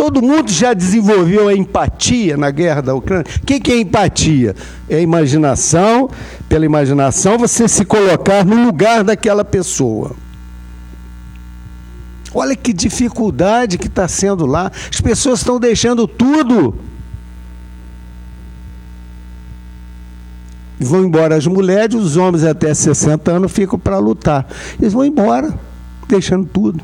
[0.00, 3.26] Todo mundo já desenvolveu a empatia na guerra da Ucrânia.
[3.36, 4.56] O que, que é empatia?
[4.88, 6.08] É imaginação,
[6.48, 10.16] pela imaginação, você se colocar no lugar daquela pessoa.
[12.32, 14.72] Olha que dificuldade que está sendo lá.
[14.90, 16.74] As pessoas estão deixando tudo.
[20.80, 24.46] Vão embora as mulheres, os homens até 60 anos ficam para lutar.
[24.80, 25.54] Eles vão embora,
[26.08, 26.82] deixando tudo.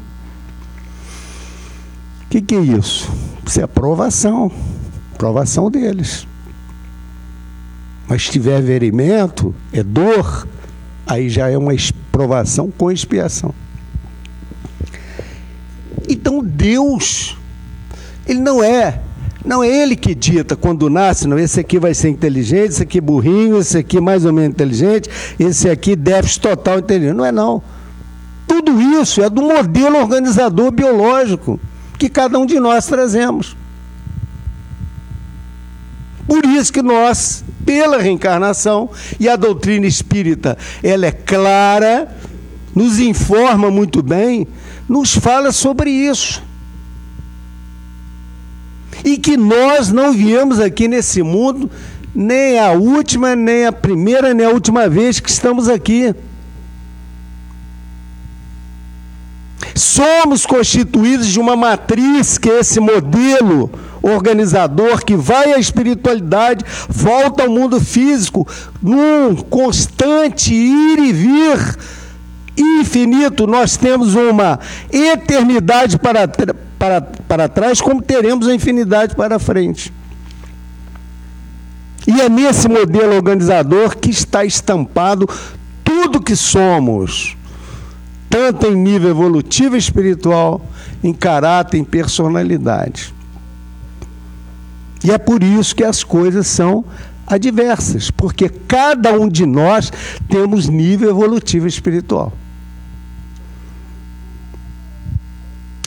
[2.22, 3.10] O que, que é isso?
[3.46, 4.52] Isso é aprovação.
[5.14, 6.26] Aprovação deles.
[8.06, 10.46] Mas se tiver verimento, é dor,
[11.06, 11.72] aí já é uma
[12.12, 13.54] provação com expiação.
[16.06, 17.36] Então Deus,
[18.26, 19.00] Ele não é,
[19.46, 23.00] não é Ele que dita quando nasce, não, esse aqui vai ser inteligente, esse aqui
[23.00, 27.14] burrinho, esse aqui mais ou menos inteligente, esse aqui déficit total inteligente.
[27.14, 27.62] Não é não.
[28.46, 31.60] Tudo isso é do modelo organizador biológico
[31.98, 33.56] que cada um de nós trazemos.
[36.26, 42.08] Por isso que nós, pela reencarnação, e a doutrina espírita, ela é clara,
[42.74, 44.46] nos informa muito bem,
[44.88, 46.45] nos fala sobre isso.
[49.04, 51.70] E que nós não viemos aqui nesse mundo
[52.14, 56.14] nem a última, nem a primeira, nem a última vez que estamos aqui.
[59.74, 67.42] Somos constituídos de uma matriz que é esse modelo organizador que vai à espiritualidade, volta
[67.42, 68.46] ao mundo físico,
[68.80, 71.76] num constante ir e vir
[72.56, 73.46] infinito.
[73.46, 74.58] Nós temos uma
[74.90, 76.26] eternidade para,
[76.86, 79.92] para, para trás, como teremos a infinidade para frente.
[82.06, 85.28] E é nesse modelo organizador que está estampado
[85.82, 87.36] tudo que somos
[88.30, 90.60] tanto em nível evolutivo e espiritual,
[91.02, 93.14] em caráter, em personalidade.
[95.02, 96.84] E é por isso que as coisas são
[97.26, 99.90] adversas, porque cada um de nós
[100.28, 102.32] temos nível evolutivo espiritual.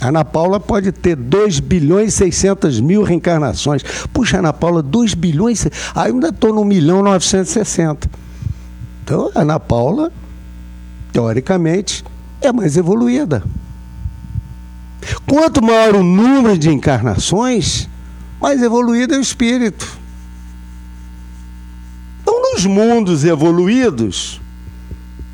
[0.02, 3.84] Ana Paula pode ter 2 bilhões e 600 mil reencarnações.
[4.14, 5.66] Puxa, Ana Paula, 2 bilhões.
[5.66, 8.10] Aí ah, ainda estou no milhão 960.
[9.04, 10.12] Então, Ana Paula,
[11.12, 12.04] teoricamente,
[12.40, 13.44] é mais evoluída.
[15.28, 17.90] Quanto maior o número de encarnações,
[18.40, 20.00] mais evoluído é o espírito.
[22.22, 24.40] Então, nos mundos evoluídos,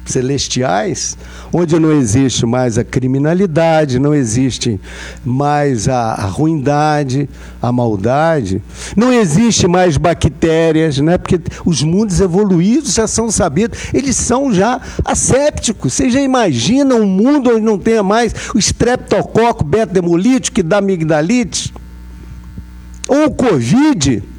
[0.06, 1.18] celestiais,
[1.52, 4.80] onde não existe mais a criminalidade, não existe
[5.24, 7.30] mais a, ruindade,
[7.62, 8.62] a maldade,
[8.96, 11.18] não existe mais bactérias, né?
[11.18, 15.94] porque os mundos evoluídos já são sabidos, eles são já assépticos.
[15.94, 21.74] Você já imagina um mundo onde não tenha mais o estreptococo beta-hemolítico que dá amigdalite?
[23.08, 24.35] Ou o Covid?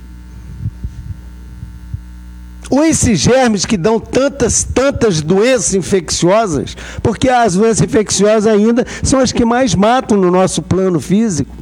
[2.70, 9.20] Ou esses germes que dão tantas, tantas doenças infecciosas, porque as doenças infecciosas ainda são
[9.20, 11.54] as que mais matam no nosso plano físico.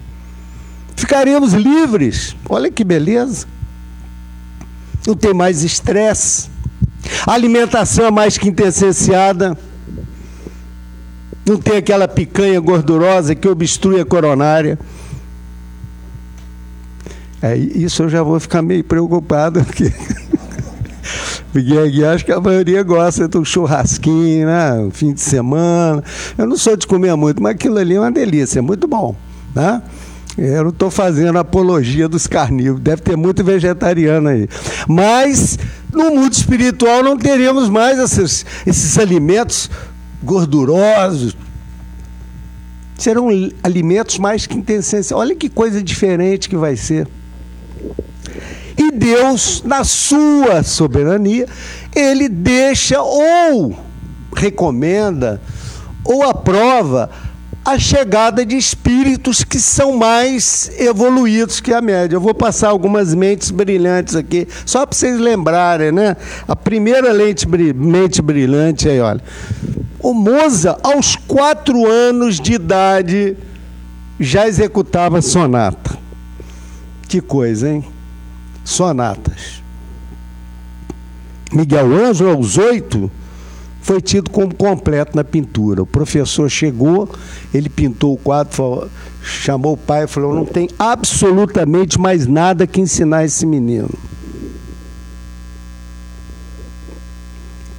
[0.96, 2.34] Ficaremos livres.
[2.48, 3.46] Olha que beleza.
[5.06, 6.48] Não tem mais estresse.
[7.26, 9.56] A alimentação é mais que intessenciada.
[11.46, 14.78] não tem aquela picanha gordurosa que obstrui a coronária.
[17.42, 19.92] É, isso eu já vou ficar meio preocupado, porque,
[21.54, 24.88] porque acho que a maioria gosta do churrasquinho, né?
[24.90, 26.02] fim de semana.
[26.36, 29.14] Eu não sou de comer muito, mas aquilo ali é uma delícia, é muito bom.
[29.54, 29.80] Né?
[30.36, 34.48] Eu não estou fazendo apologia dos carnívoros, deve ter muito vegetariano aí.
[34.88, 35.56] Mas
[35.92, 39.70] no mundo espiritual não teremos mais esses, esses alimentos
[40.24, 41.36] gordurosos.
[42.98, 43.28] Serão
[43.62, 45.12] alimentos mais que intensos.
[45.12, 47.06] Olha que coisa diferente que vai ser.
[48.76, 51.46] E Deus, na sua soberania,
[51.94, 53.76] ele deixa ou
[54.34, 55.40] recomenda
[56.04, 57.10] ou aprova
[57.64, 62.16] a chegada de espíritos que são mais evoluídos que a média.
[62.16, 66.16] Eu vou passar algumas mentes brilhantes aqui, só para vocês lembrarem, né?
[66.46, 69.22] A primeira lente, mente brilhante aí, olha.
[69.98, 73.34] O Moza, aos quatro anos de idade,
[74.20, 75.96] já executava sonata.
[77.08, 77.93] Que coisa, hein?
[78.64, 79.62] Sonatas.
[81.52, 83.10] Miguel Ângelo, aos oito,
[83.80, 85.82] foi tido como completo na pintura.
[85.82, 87.08] O professor chegou,
[87.52, 88.88] ele pintou o quadro, falou,
[89.22, 93.90] chamou o pai e falou: não tem absolutamente mais nada que ensinar esse menino.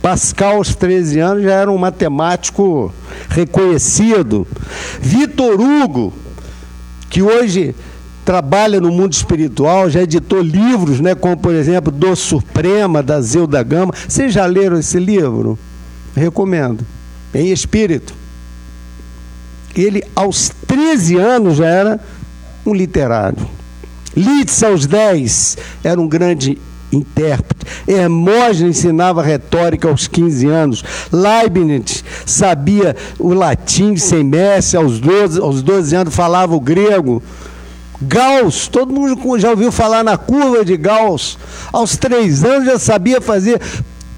[0.01, 2.93] Pascal, aos 13 anos, já era um matemático
[3.27, 4.47] reconhecido.
[5.01, 6.13] Vitor Hugo,
[7.09, 7.73] que hoje
[8.26, 13.61] trabalha no mundo espiritual, já editou livros, né, como por exemplo Do Suprema, da Zilda
[13.61, 13.93] Gama.
[14.07, 15.57] Vocês já leram esse livro?
[16.15, 16.86] Recomendo.
[17.34, 18.13] Em espírito.
[19.76, 21.99] Ele, aos 13 anos, já era
[22.65, 23.47] um literário.
[24.15, 26.57] Litz, aos 10, era um grande
[26.91, 27.65] intérprete.
[27.88, 30.84] Hermógenes ensinava retórica aos 15 anos.
[31.11, 37.21] Leibniz sabia o latim sem mestre, aos 12, aos 12 anos falava o grego.
[38.02, 41.38] Gauss, todo mundo já ouviu falar na curva de Gauss.
[41.72, 43.62] Aos três anos já sabia fazer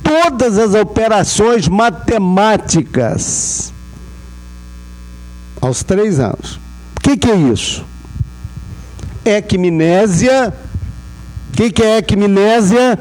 [0.04, 3.72] todas as operações matemáticas.
[5.62, 6.60] Aos três anos.
[6.98, 7.86] O que, que é isso?
[9.24, 10.54] Equimnésia.
[11.50, 13.00] O que, que é equimnésia?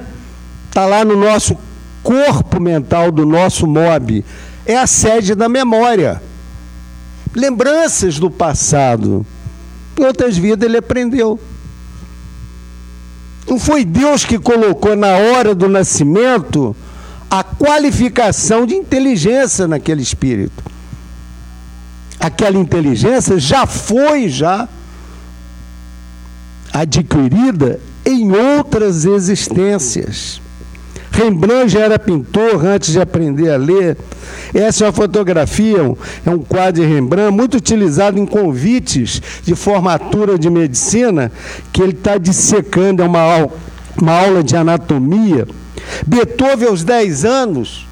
[0.68, 1.56] Está lá no nosso
[2.02, 4.24] corpo mental do nosso mob.
[4.64, 6.22] É a sede da memória.
[7.34, 9.24] Lembranças do passado.
[9.98, 11.38] Em outras vidas ele aprendeu.
[13.48, 16.74] Não foi Deus que colocou na hora do nascimento
[17.30, 20.64] a qualificação de inteligência naquele espírito.
[22.18, 24.68] Aquela inteligência já foi já
[26.72, 30.40] adquirida em outras existências.
[31.10, 33.96] Rembrandt já era pintor antes de aprender a ler.
[34.58, 35.78] Essa é uma fotografia,
[36.24, 41.30] é um quadro de Rembrandt muito utilizado em convites de formatura de medicina,
[41.72, 43.48] que ele está dissecando, é uma,
[44.00, 45.46] uma aula de anatomia
[46.06, 47.86] Beethoven, aos 10 anos,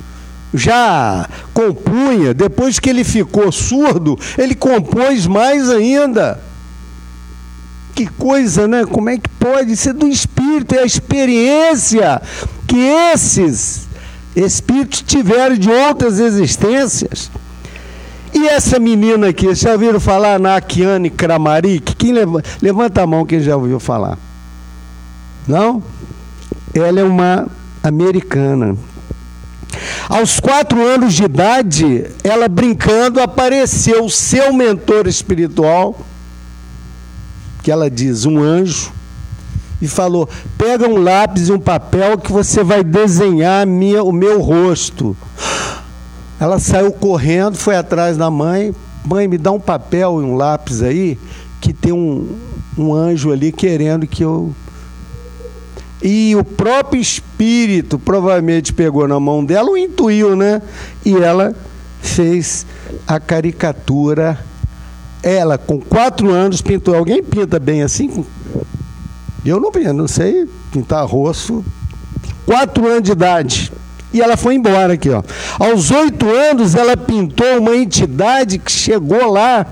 [0.53, 6.41] já compunha, depois que ele ficou surdo, ele compôs mais ainda.
[7.95, 8.85] Que coisa, né?
[8.85, 10.75] Como é que pode ser do espírito?
[10.75, 12.21] É a experiência
[12.67, 13.84] que esses
[14.35, 17.31] espíritos tiveram de outras existências.
[18.33, 21.95] E essa menina aqui, vocês já ouviram falar na Akiane Kramaric?
[21.95, 24.19] Quem levanta, levanta a mão quem já ouviu falar?
[25.47, 25.83] Não?
[26.75, 27.47] Ela é uma
[27.83, 28.77] americana.
[30.09, 35.99] Aos quatro anos de idade, ela brincando, apareceu o seu mentor espiritual,
[37.63, 38.93] que ela diz, um anjo,
[39.81, 44.41] e falou: pega um lápis e um papel que você vai desenhar minha, o meu
[44.41, 45.17] rosto.
[46.39, 48.75] Ela saiu correndo, foi atrás da mãe.
[49.05, 51.19] Mãe, me dá um papel e um lápis aí,
[51.61, 52.37] que tem um,
[52.77, 54.55] um anjo ali querendo que eu
[56.05, 60.61] e o próprio espírito provavelmente pegou na mão dela, o intuiu, né?
[61.03, 61.57] E ela
[62.03, 62.67] fez
[63.07, 64.39] a caricatura.
[65.23, 66.95] Ela, com quatro anos, pintou.
[66.95, 68.23] Alguém pinta bem assim?
[69.45, 71.65] Eu não pinto, não sei pintar rosto.
[72.47, 73.73] Quatro anos de idade.
[74.13, 75.23] E ela foi embora aqui, ó.
[75.59, 79.67] Aos oito anos, ela pintou uma entidade que chegou lá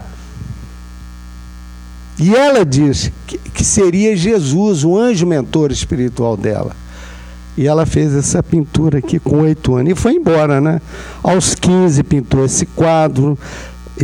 [2.18, 6.76] e ela disse que, que seria Jesus, o anjo mentor espiritual dela.
[7.56, 10.80] E ela fez essa pintura aqui com oito anos e foi embora, né?
[11.22, 13.38] Aos 15 pintou esse quadro.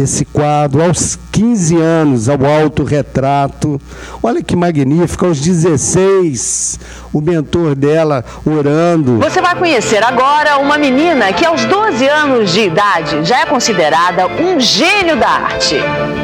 [0.01, 3.81] Esse quadro aos 15 anos, ao autorretrato.
[4.23, 6.79] Olha que magnífico, aos 16,
[7.13, 9.19] o mentor dela orando.
[9.19, 14.27] Você vai conhecer agora uma menina que aos 12 anos de idade já é considerada
[14.27, 15.77] um gênio da arte.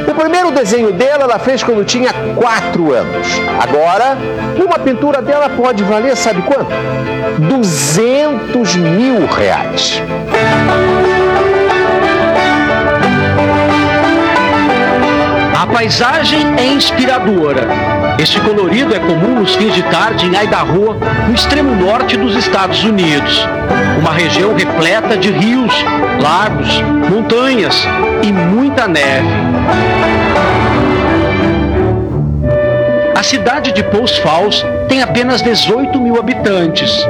[0.09, 3.27] O primeiro desenho dela ela fez quando tinha 4 anos.
[3.61, 4.17] Agora,
[4.65, 6.71] uma pintura dela pode valer, sabe quanto?
[7.39, 10.03] 200 mil reais.
[15.65, 17.67] A paisagem é inspiradora.
[18.19, 20.93] Este colorido é comum nos fins de tarde em Idaho,
[21.27, 23.49] no extremo norte dos Estados Unidos.
[23.99, 25.73] Uma região repleta de rios,
[26.21, 26.69] lagos,
[27.11, 27.83] montanhas
[28.23, 29.27] e muita neve.
[33.17, 37.09] A cidade de Post Falls tem apenas 18 mil habitantes.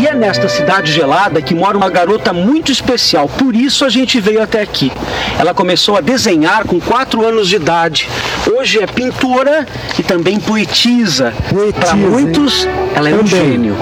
[0.00, 4.18] E é nesta cidade gelada que mora uma garota muito especial, por isso a gente
[4.18, 4.90] veio até aqui.
[5.38, 8.08] Ela começou a desenhar com 4 anos de idade.
[8.50, 11.34] Hoje é pintora e também poetisa.
[11.78, 13.76] Para muitos, ela é um gênio.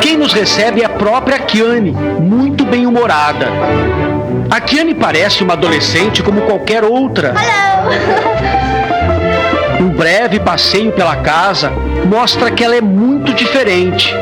[0.00, 3.48] Quem nos recebe é a própria Kiane, muito bem-humorada.
[4.48, 7.34] A Kiane parece uma adolescente como qualquer outra.
[7.34, 8.68] Um
[9.98, 11.72] breve passeio pela casa
[12.08, 14.14] mostra que ela é muito diferente.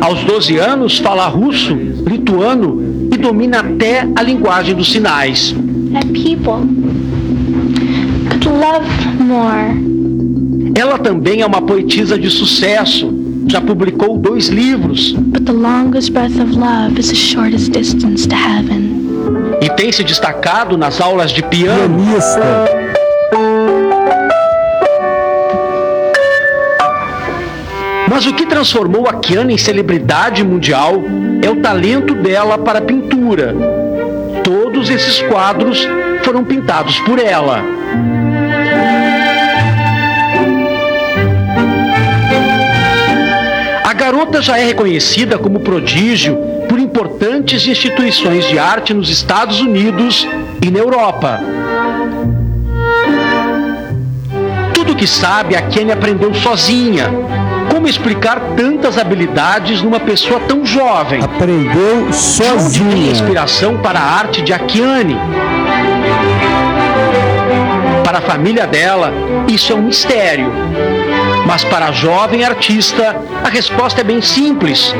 [0.00, 5.52] Aos 12 anos, fala russo, lituano e domina até a linguagem dos sinais.
[10.76, 13.12] Ela também é uma poetisa de sucesso.
[13.46, 18.34] Já publicou dois livros But the longest breath of love is the shortest distance to
[18.34, 18.93] heaven.
[19.64, 21.96] E tem se destacado nas aulas de piano.
[21.96, 22.42] Pianista.
[28.10, 31.02] Mas o que transformou a Kiana em celebridade mundial
[31.42, 33.54] é o talento dela para a pintura.
[34.44, 35.88] Todos esses quadros
[36.22, 37.62] foram pintados por ela.
[43.82, 46.36] A garota já é reconhecida como prodígio
[47.24, 50.28] importantes instituições de arte nos Estados Unidos
[50.60, 51.40] e na Europa.
[54.74, 57.10] Tudo que sabe, a Kenny aprendeu sozinha.
[57.70, 61.22] Como explicar tantas habilidades numa pessoa tão jovem?
[61.22, 63.10] Aprendeu De onde sozinha.
[63.10, 65.16] inspiração para a arte de Akiane?
[68.04, 69.10] Para a família dela,
[69.48, 70.52] isso é um mistério.
[71.46, 74.94] Mas para a jovem artista, a resposta é bem simples.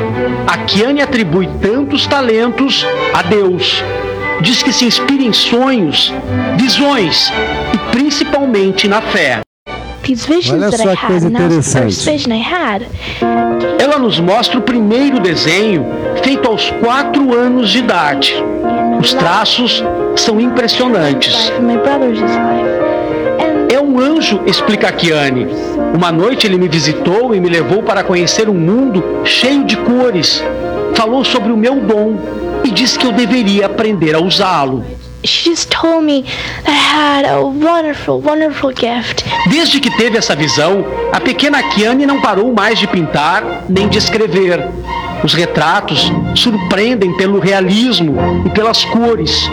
[0.47, 3.83] Akiane atribui tantos talentos a Deus.
[4.41, 6.13] Diz que se inspira em sonhos,
[6.57, 7.31] visões
[7.73, 9.41] e principalmente na fé.
[10.53, 11.93] Olha só que coisa interessante.
[13.79, 15.85] Ela nos mostra o primeiro desenho,
[16.21, 18.35] feito aos quatro anos de idade.
[18.99, 19.83] Os traços
[20.15, 21.51] são impressionantes.
[23.69, 25.47] É um anjo, explica Kiane.
[25.93, 30.43] Uma noite ele me visitou e me levou para conhecer um mundo cheio de cores.
[30.93, 32.17] Falou sobre o meu dom
[32.63, 34.83] e disse que eu deveria aprender a usá-lo.
[35.25, 36.21] she just told me
[36.63, 39.25] that I had a wonderful, wonderful gift.
[39.49, 43.97] Desde que teve essa visão, a pequena Kiane não parou mais de pintar nem de
[43.97, 44.69] escrever.
[45.23, 49.49] Os retratos surpreendem pelo realismo e pelas cores.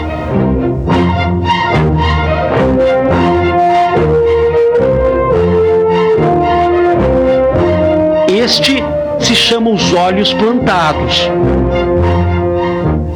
[8.43, 8.83] Este
[9.19, 11.29] se chama Os Olhos Plantados.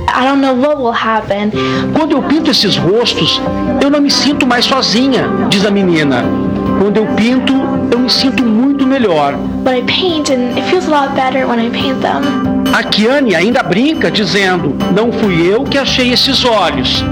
[0.08, 1.52] I don't know what will happen,
[1.94, 3.42] Quando eu pinto esses rostos,
[3.82, 6.24] eu não me sinto mais sozinha, diz a menina.
[6.82, 7.54] Quando eu pinto,
[7.92, 9.34] eu me sinto muito melhor.
[9.66, 12.22] but I paint and it feels a lot better when I paint them.
[12.74, 17.04] A Kiane ainda brinca dizendo: Não fui eu que achei esses olhos.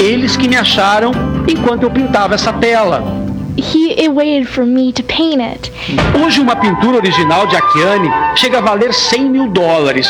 [0.00, 1.10] Eles que me acharam
[1.48, 3.23] enquanto eu pintava essa tela.
[3.56, 5.72] He it waited for me to paint it.
[6.20, 10.08] Hoje, uma pintura original de Akiane chega a valer 100 mil dólares,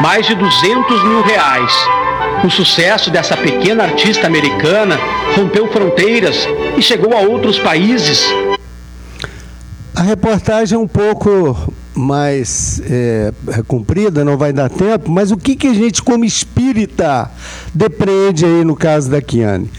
[0.00, 1.72] mais de 200 mil reais.
[2.42, 4.98] O sucesso dessa pequena artista americana
[5.36, 8.24] rompeu fronteiras e chegou a outros países.
[9.94, 15.36] A reportagem é um pouco mais é, é comprida, não vai dar tempo, mas o
[15.36, 17.30] que, que a gente, como espírita,
[17.74, 19.70] depreende aí no caso da Kiane?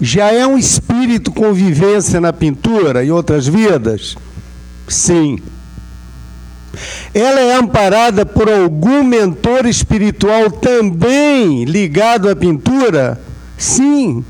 [0.00, 4.16] Já é um espírito com vivência na pintura e outras vidas?
[4.88, 5.38] Sim.
[7.14, 13.20] Ela é amparada por algum mentor espiritual também ligado à pintura?
[13.56, 14.24] Sim.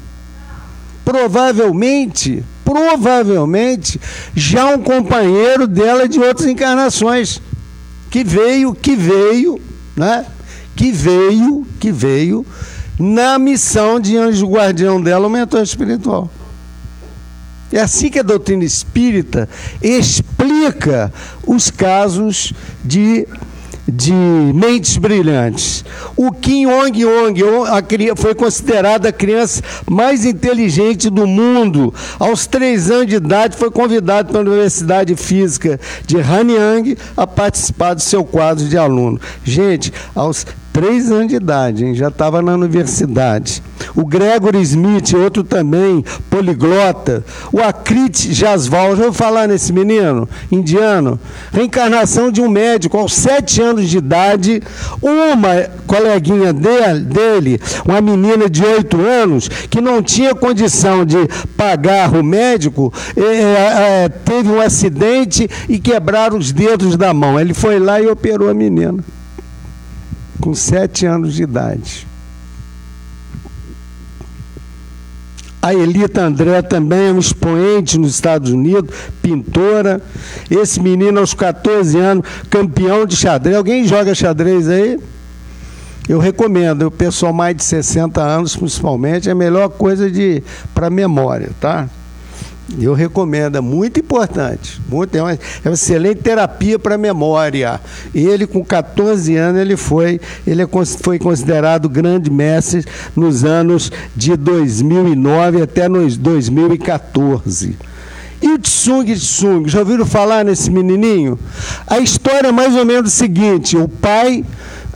[1.04, 4.00] Provavelmente provavelmente
[4.34, 7.40] já um companheiro dela de outras encarnações,
[8.10, 9.60] que veio, que veio,
[9.94, 10.26] né?
[10.74, 12.44] Que veio, que veio
[12.98, 16.30] na missão de anjo guardião dela, o mentor espiritual.
[17.72, 19.48] É assim que a doutrina espírita
[19.82, 21.12] explica
[21.46, 22.52] os casos
[22.84, 23.26] de
[23.88, 25.84] de mentes brilhantes.
[26.16, 27.40] O Kim Ong Ong
[28.16, 31.94] foi considerada a criança mais inteligente do mundo.
[32.18, 38.02] Aos três anos de idade, foi convidado pela Universidade Física de Hanyang a participar do
[38.02, 39.20] seu quadro de aluno.
[39.44, 40.44] Gente, aos
[40.76, 41.94] três anos de idade, hein?
[41.94, 43.62] já estava na universidade.
[43.94, 47.24] O Gregory Smith, outro também, poliglota.
[47.50, 51.18] O Akrit Jasval, já vou falar nesse menino, indiano.
[51.50, 54.62] Reencarnação de um médico aos sete anos de idade.
[55.00, 62.22] Uma coleguinha dele, uma menina de oito anos, que não tinha condição de pagar o
[62.22, 67.40] médico, é, é, teve um acidente e quebraram os dedos da mão.
[67.40, 69.02] Ele foi lá e operou a menina
[70.46, 72.06] com sete anos de idade.
[75.60, 80.00] A Elita André também é um expoente nos Estados Unidos, pintora.
[80.48, 83.56] Esse menino, aos 14 anos, campeão de xadrez.
[83.56, 85.00] Alguém joga xadrez aí?
[86.08, 90.08] Eu recomendo, o pessoal mais de 60 anos, principalmente, é a melhor coisa
[90.72, 91.88] para memória, tá?
[92.80, 94.80] Eu recomendo, é muito importante.
[94.88, 97.80] Muito, é, uma, é uma excelente terapia para a memória.
[98.12, 100.68] Ele, com 14 anos, ele foi, ele é,
[101.00, 107.76] foi considerado grande mestre nos anos de 2009 até nos 2014.
[108.42, 111.38] E o Tsung Tsung, já ouviram falar nesse menininho?
[111.86, 114.44] A história é mais ou menos o seguinte: o pai,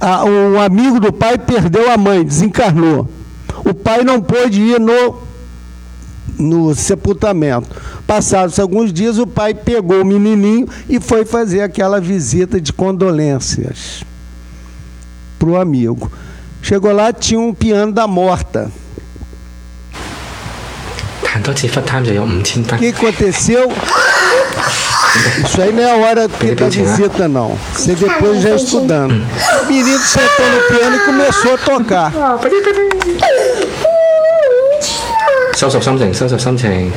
[0.00, 3.08] a, um amigo do pai perdeu a mãe, desencarnou.
[3.64, 5.29] O pai não pôde ir no
[6.40, 7.68] no sepultamento.
[8.06, 14.02] Passados alguns dias, o pai pegou o menininho e foi fazer aquela visita de condolências
[15.38, 16.10] para o amigo.
[16.62, 18.70] Chegou lá, tinha um piano da morta.
[22.76, 23.70] O que aconteceu?
[25.44, 27.58] Isso aí não é a hora da visita, não.
[27.72, 29.12] Você depois já estudando.
[29.62, 32.12] O menino sentou no piano e começou a tocar.
[35.59, 36.91] 收拾心情，收拾心情，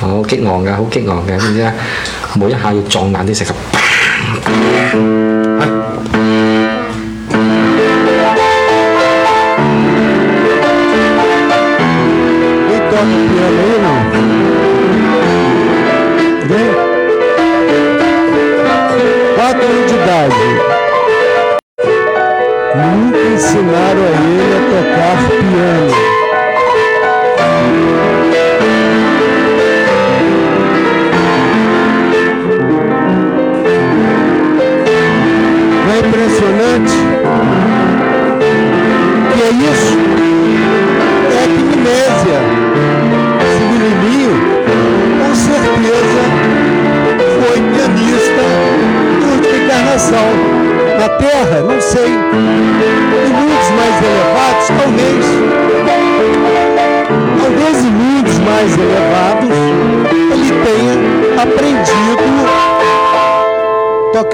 [0.00, 1.72] 好激昂嘅，好激昂嘅，知唔知啊？
[2.34, 3.54] 每一下要撞爛啲石頭。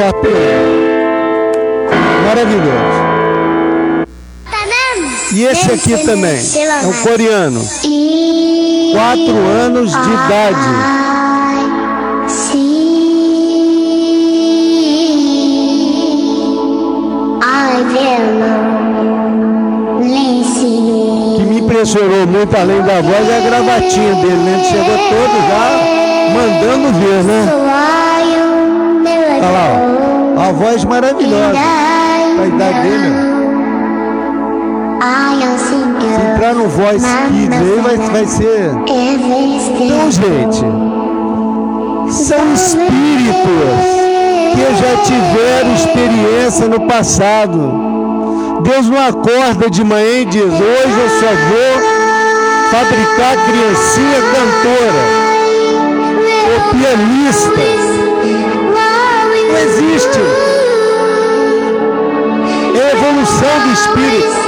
[0.02, 0.82] a tocar piano.
[2.26, 3.02] Maravilhoso.
[5.34, 7.62] E esse aqui também é um coreano.
[8.94, 11.02] Quatro anos de idade.
[21.38, 24.54] que me impressionou muito além da voz é a gravatinha dele, né?
[24.56, 26.02] Ele chegou todo já
[26.34, 27.61] mandando ver, né?
[29.42, 29.68] Olha lá,
[30.38, 30.40] ó.
[30.40, 31.60] a voz maravilhosa.
[32.42, 33.12] A idade dele,
[35.58, 35.76] Se
[36.34, 38.72] entrar no Voice Kids aí vai, vai ser.
[38.88, 40.66] Então, gente,
[42.14, 44.02] são espíritos
[44.54, 47.92] que já tiveram experiência no passado
[48.62, 51.74] Deus não acorda de manhã e diz: Hoje eu só vou
[52.72, 55.04] fabricar criancinha cantora
[56.48, 57.91] ou pianista.
[59.52, 60.18] Não existe.
[62.74, 64.42] É a evolução do espírito.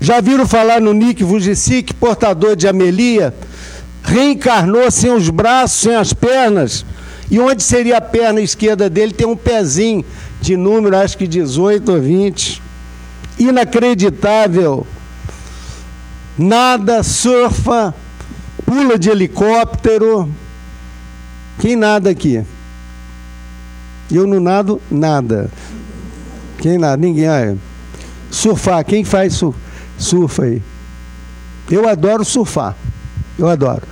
[0.00, 3.32] Já viram falar no Nick Vujicic, portador de Amelia?
[4.02, 6.84] Reencarnou sem os braços, sem as pernas
[7.30, 10.04] e onde seria a perna esquerda dele tem um pezinho
[10.40, 12.60] de número, acho que 18 ou 20.
[13.38, 14.84] Inacreditável.
[16.36, 17.94] nada, surfa,
[18.72, 20.30] pula de helicóptero.
[21.60, 22.42] Quem nada aqui?
[24.10, 25.50] Eu não nado nada.
[26.56, 26.96] Quem nada?
[26.96, 27.28] Ninguém.
[27.28, 27.54] Ah,
[28.30, 29.54] surfar, quem faz sur
[29.98, 30.62] surfa aí?
[31.70, 32.74] Eu adoro surfar.
[33.38, 33.82] Eu adoro.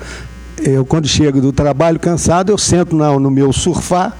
[0.62, 4.16] Eu, quando chego do trabalho cansado, eu sento no, no meu surfar,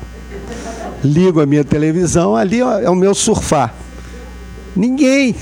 [1.03, 3.75] ligo a minha televisão, ali ó, é o meu surfar.
[4.77, 5.35] Ninguém,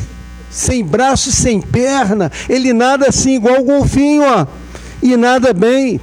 [0.51, 4.47] sem braço, sem perna, ele nada assim, igual o golfinho, ó,
[5.03, 6.01] e nada bem.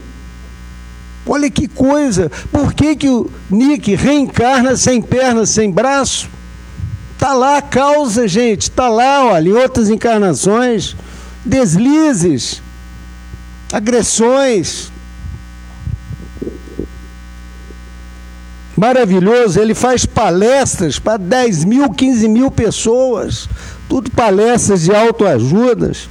[1.26, 6.30] Olha que coisa, por que, que o Nick reencarna sem perna, sem braço?
[7.14, 10.96] Está lá a causa, gente, está lá, olha, em outras encarnações,
[11.44, 12.62] deslizes,
[13.74, 14.92] agressões.
[18.78, 23.48] Maravilhoso, ele faz palestras para 10 mil, 15 mil pessoas,
[23.88, 26.10] tudo palestras de autoajudas.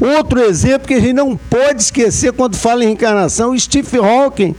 [0.00, 4.54] Outro exemplo que a gente não pode esquecer quando fala em reencarnação, Stephen Hawking,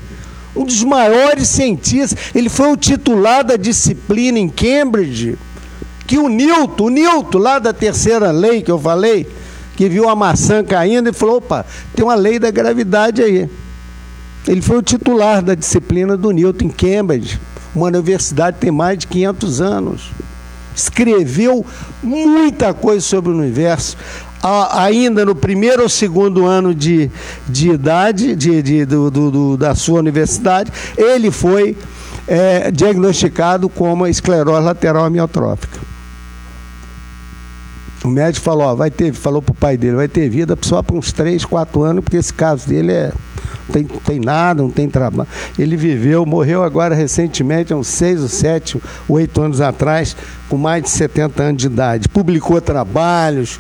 [0.56, 5.38] um dos maiores cientistas, ele foi o titular da disciplina em Cambridge,
[6.08, 9.28] que o Newton, o Newton, lá da terceira lei que eu falei,
[9.76, 13.50] que viu a maçã caindo e falou: opa, tem uma lei da gravidade aí.
[14.48, 17.40] Ele foi o titular da disciplina do Newton em Cambridge,
[17.76, 20.12] uma universidade que tem mais de 500 anos.
[20.76, 21.66] Escreveu
[22.04, 23.98] muita coisa sobre o universo.
[24.72, 27.10] ainda no primeiro ou segundo ano de,
[27.48, 31.76] de idade de, de do, do, do, da sua universidade, ele foi
[32.28, 35.80] é, diagnosticado como esclerose lateral amiotrófica.
[38.04, 40.84] O médico falou, ó, vai ter, falou para o pai dele, vai ter vida só
[40.84, 43.12] por uns 3, 4 anos, porque esse caso dele é.
[43.72, 45.30] Tem, tem nada, não tem trabalho.
[45.58, 50.16] Ele viveu, morreu agora recentemente, há uns 6 ou 7, 8 anos atrás,
[50.48, 52.08] com mais de 70 anos de idade.
[52.08, 53.60] Publicou trabalhos.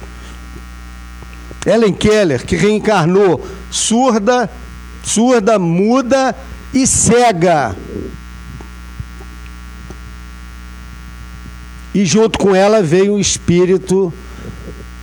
[1.66, 4.49] Ellen Keller, que reencarnou surda,
[5.03, 6.36] surda, muda
[6.74, 7.76] e cega.
[11.93, 14.14] E junto com ela veio o espírito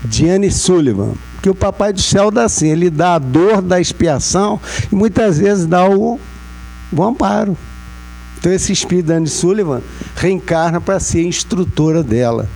[0.04, 1.14] Diane Sullivan.
[1.42, 5.38] Que o Papai do Céu dá assim, ele dá a dor da expiação e muitas
[5.38, 6.18] vezes dá o,
[6.92, 7.56] o amparo.
[8.38, 9.82] Então esse espírito Diane Sullivan
[10.14, 12.48] reencarna para ser instrutora dela.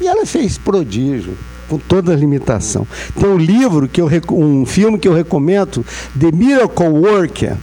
[0.00, 1.36] E ela fez prodígio,
[1.68, 2.86] com toda a limitação.
[3.18, 5.84] Tem um livro, que eu, um filme que eu recomendo,
[6.18, 7.56] The Miracle Worker,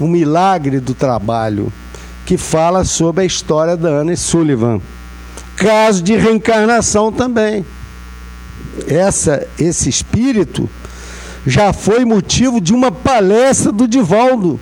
[0.00, 1.72] um milagre do trabalho,
[2.24, 4.80] que fala sobre a história da Anne Sullivan
[5.58, 7.66] caso de reencarnação também.
[8.86, 10.68] Essa, esse espírito
[11.46, 14.60] já foi motivo de uma palestra do Divaldo.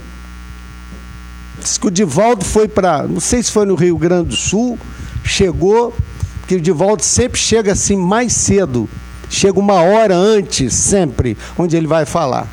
[1.59, 4.79] Diz que o Divaldo foi para, não sei se foi no Rio Grande do Sul,
[5.25, 5.95] chegou,
[6.41, 8.89] porque o Divaldo sempre chega assim mais cedo,
[9.29, 12.47] chega uma hora antes, sempre, onde ele vai falar.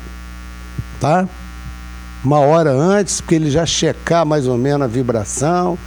[1.00, 1.28] Tá?
[2.24, 5.78] Uma hora antes, porque ele já checar mais ou menos a vibração.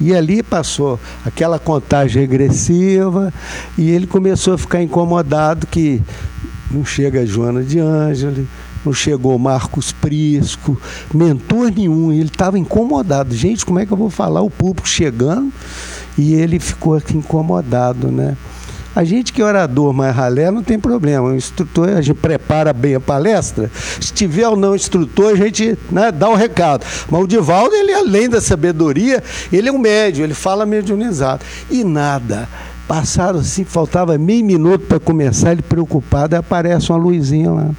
[0.00, 3.32] E ali passou aquela contagem regressiva
[3.76, 6.02] e ele começou a ficar incomodado que
[6.70, 8.48] não chega a Joana de Ângeli,
[8.84, 10.80] não chegou Marcos Prisco,
[11.12, 13.34] mentor nenhum, ele estava incomodado.
[13.34, 15.52] Gente, como é que eu vou falar o público chegando?
[16.16, 18.36] E ele ficou aqui incomodado, né?
[18.94, 21.28] A gente que é orador mais ralé não tem problema.
[21.28, 23.70] O instrutor, a gente prepara bem a palestra.
[24.00, 26.86] Se tiver ou não instrutor, a gente né, dá o recado.
[27.10, 29.22] Mas o Divaldo, ele além da sabedoria,
[29.52, 31.44] ele é um médio, ele fala mediunizado.
[31.68, 32.48] E nada.
[32.86, 37.70] Passaram assim, faltava meio minuto para começar, ele preocupado, aparece uma luzinha lá.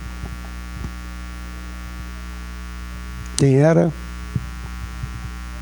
[3.38, 3.91] Quem era?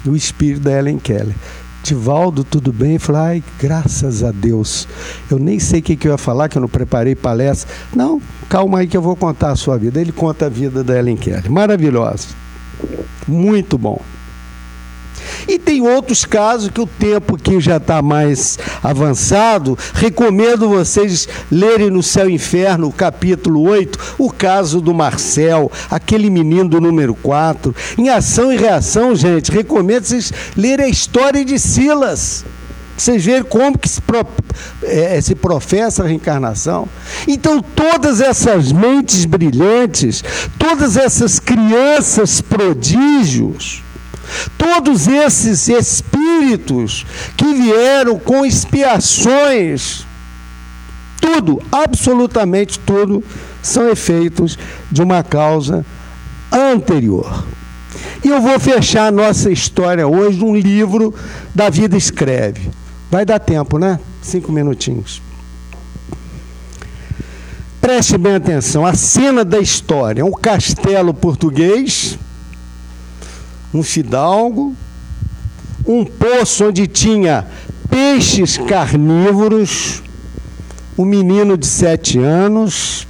[0.06, 1.36] O espírito da Ellen Keller.
[1.84, 2.98] Divaldo, tudo bem?
[2.98, 4.88] Falei, ai, graças a Deus.
[5.30, 7.72] Eu nem sei o que, que eu ia falar, que eu não preparei palestra.
[7.94, 10.00] Não, calma aí que eu vou contar a sua vida.
[10.00, 11.50] Ele conta a vida da Ellen Kelly.
[11.50, 12.30] Maravilhosa.
[13.28, 14.02] Muito bom.
[15.48, 21.90] E tem outros casos que o tempo que já está mais avançado, recomendo vocês lerem
[21.90, 27.76] no Céu e Inferno, capítulo 8, o caso do Marcel, aquele menino do número 4.
[27.98, 32.46] Em ação e reação, gente, recomendo vocês lerem a história de Silas.
[32.96, 34.26] Vocês verem como que se, pro,
[34.84, 36.88] é, se professa a reencarnação.
[37.28, 40.24] Então, todas essas mentes brilhantes,
[40.60, 43.84] todas essas crianças prodígios,
[44.58, 47.06] Todos esses espíritos
[47.36, 50.06] que vieram com expiações,
[51.20, 53.24] tudo, absolutamente tudo,
[53.62, 54.58] são efeitos
[54.92, 55.86] de uma causa
[56.52, 57.46] anterior.
[58.24, 61.14] E eu vou fechar a nossa história hoje num livro
[61.54, 62.70] da vida escreve.
[63.12, 64.00] Vai dar tempo, né?
[64.22, 65.22] Cinco minutinhos.
[67.80, 72.18] Preste bem atenção, a cena da história, um castelo português,
[73.74, 74.76] um fidalgo,
[75.86, 77.48] um poço onde tinha
[77.90, 80.04] peixes carnívoros,
[80.98, 83.08] um menino de sete anos,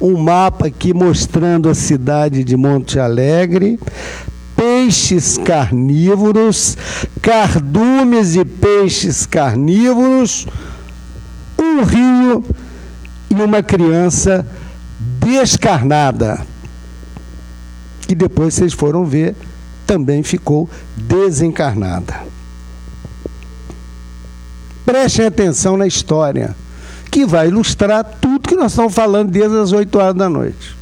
[0.00, 3.78] um mapa aqui mostrando a cidade de Monte Alegre,
[4.56, 6.76] peixes carnívoros,
[7.22, 10.46] cardumes de peixes carnívoros,
[11.58, 12.44] um rio
[13.30, 14.46] e uma criança
[15.20, 16.44] descarnada.
[18.08, 19.34] E depois vocês foram ver,
[19.86, 22.24] também ficou desencarnada.
[24.84, 26.54] Prestem atenção na história,
[27.10, 30.76] que vai ilustrar tudo que nós estamos falando desde as 8 horas da noite.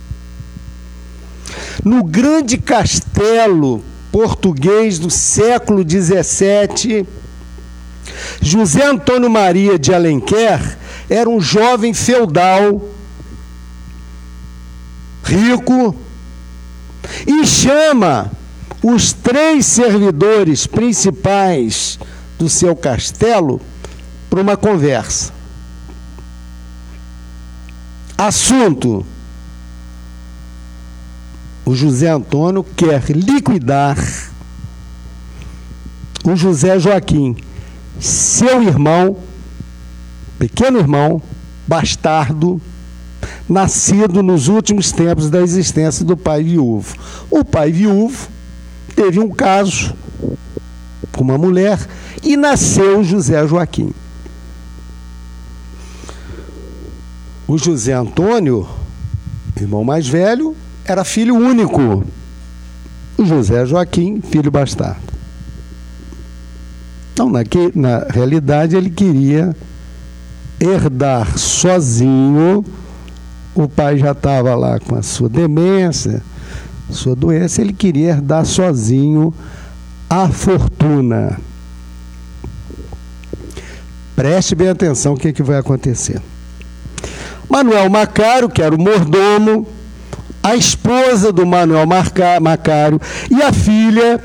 [1.85, 7.07] No grande castelo português do século XVII,
[8.41, 10.79] José Antônio Maria de Alenquer
[11.09, 12.89] era um jovem feudal,
[15.25, 15.97] rico,
[17.27, 18.31] e chama
[18.87, 21.99] os três servidores principais
[22.39, 23.59] do seu castelo
[24.29, 25.33] para uma conversa.
[28.19, 29.07] Assunto:
[31.65, 33.97] o José Antônio quer liquidar
[36.23, 37.37] o José Joaquim,
[37.99, 39.17] seu irmão
[40.39, 41.23] pequeno irmão,
[41.67, 42.61] bastardo,
[43.49, 46.95] nascido nos últimos tempos da existência do pai viúvo.
[47.31, 48.34] O pai viúvo
[48.95, 49.95] teve um caso
[51.13, 51.79] com uma mulher
[52.23, 53.93] e nasceu José Joaquim.
[57.47, 58.67] O José Antônio,
[59.61, 62.05] irmão mais velho, era filho único.
[63.19, 65.13] O José Joaquim, filho bastardo.
[67.13, 67.43] Então, na,
[67.75, 69.55] na realidade, ele queria
[70.59, 72.65] herdar sozinho.
[73.55, 76.23] O pai já estava lá com a sua demência,
[76.91, 79.33] sua doença, ele queria herdar sozinho
[80.09, 81.39] a fortuna.
[84.15, 86.21] Preste bem atenção o que, que vai acontecer.
[87.49, 89.67] Manuel Macário, que era o mordomo,
[90.43, 91.87] a esposa do Manuel
[92.41, 94.23] Macário e a filha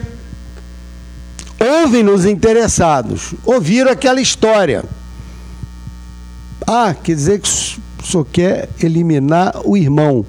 [1.60, 4.84] ouvem-nos interessados, ouviram aquela história.
[6.68, 7.49] Ah, quer dizer que
[8.03, 10.26] senhor quer eliminar o irmão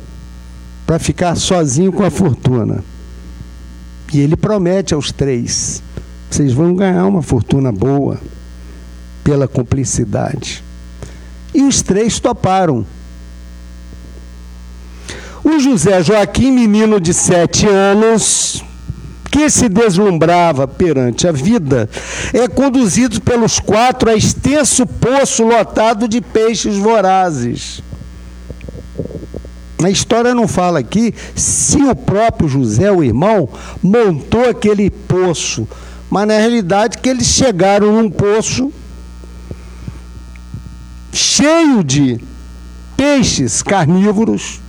[0.91, 2.83] para ficar sozinho com a fortuna.
[4.13, 5.81] E ele promete aos três:
[6.29, 8.19] vocês vão ganhar uma fortuna boa
[9.23, 10.65] pela cumplicidade.
[11.55, 12.85] E os três toparam.
[15.45, 18.65] O José Joaquim, menino de sete anos,
[19.31, 21.89] que se deslumbrava perante a vida,
[22.35, 27.81] é conduzido pelos quatro a extenso poço lotado de peixes vorazes.
[29.83, 33.49] A história não fala aqui se o próprio José, o irmão,
[33.83, 35.67] montou aquele poço,
[36.11, 38.73] mas na realidade que eles chegaram num poço
[41.13, 42.21] cheio de
[42.97, 44.61] peixes carnívoros,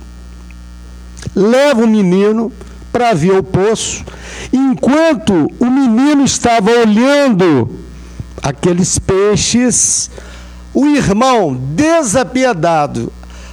[1.34, 2.50] leva o menino
[2.90, 4.04] para ver o poço.
[4.52, 7.70] Enquanto o menino estava olhando
[8.42, 10.10] aqueles peixes,
[10.72, 13.12] o irmão, desapiedado,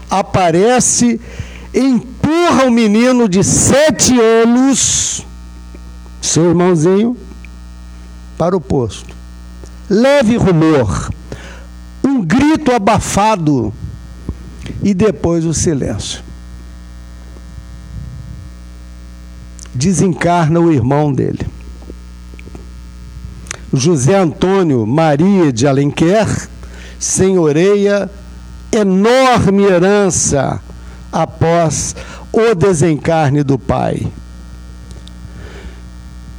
[0.09, 1.19] aparece,
[1.73, 5.25] empurra o menino de sete anos,
[6.21, 7.15] seu irmãozinho,
[8.37, 9.15] para o posto.
[9.89, 11.11] Leve rumor,
[12.03, 13.73] um grito abafado
[14.83, 16.29] e depois o silêncio.
[19.79, 21.47] desencarna o irmão dele.
[23.71, 26.27] José Antônio Maria de Alenquer
[26.99, 28.09] senhoreia
[28.71, 30.61] enorme herança
[31.11, 31.95] após
[32.31, 34.07] o desencarne do pai.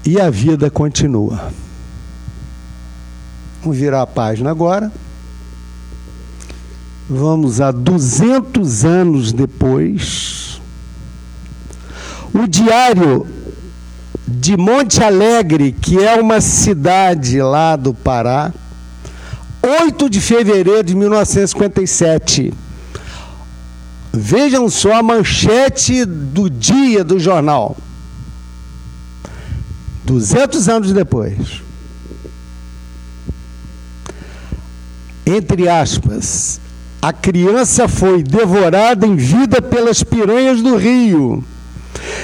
[0.05, 1.53] E a vida continua.
[3.63, 4.91] Vamos virar a página agora.
[7.09, 10.41] Vamos a 200 anos depois
[12.33, 13.27] o diário
[14.27, 18.53] de Monte Alegre, que é uma cidade lá do Pará,
[19.63, 22.55] 8 de fevereiro de 1957.
[24.13, 27.77] Vejam só a manchete do dia do jornal.
[30.05, 31.63] 200 anos depois.
[35.25, 36.61] Entre aspas,
[37.01, 41.45] a criança foi devorada em vida pelas piranhas do rio.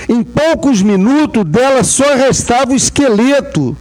[0.09, 3.77] Em poucos minutos dela só restava o esqueleto,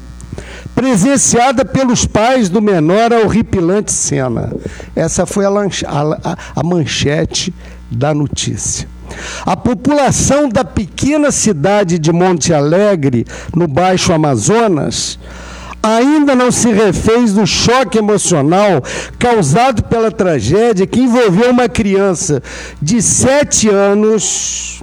[0.76, 4.54] presenciada pelos pais do menor a horripilante cena.
[4.96, 7.52] Essa foi a, a, a manchete
[7.90, 8.88] da notícia.
[9.46, 13.26] A população da pequena cidade de Monte Alegre,
[13.56, 15.20] no Baixo Amazonas,
[15.82, 18.82] ainda não se refez do choque emocional
[19.20, 22.42] causado pela tragédia que envolveu uma criança
[22.82, 24.82] de sete anos,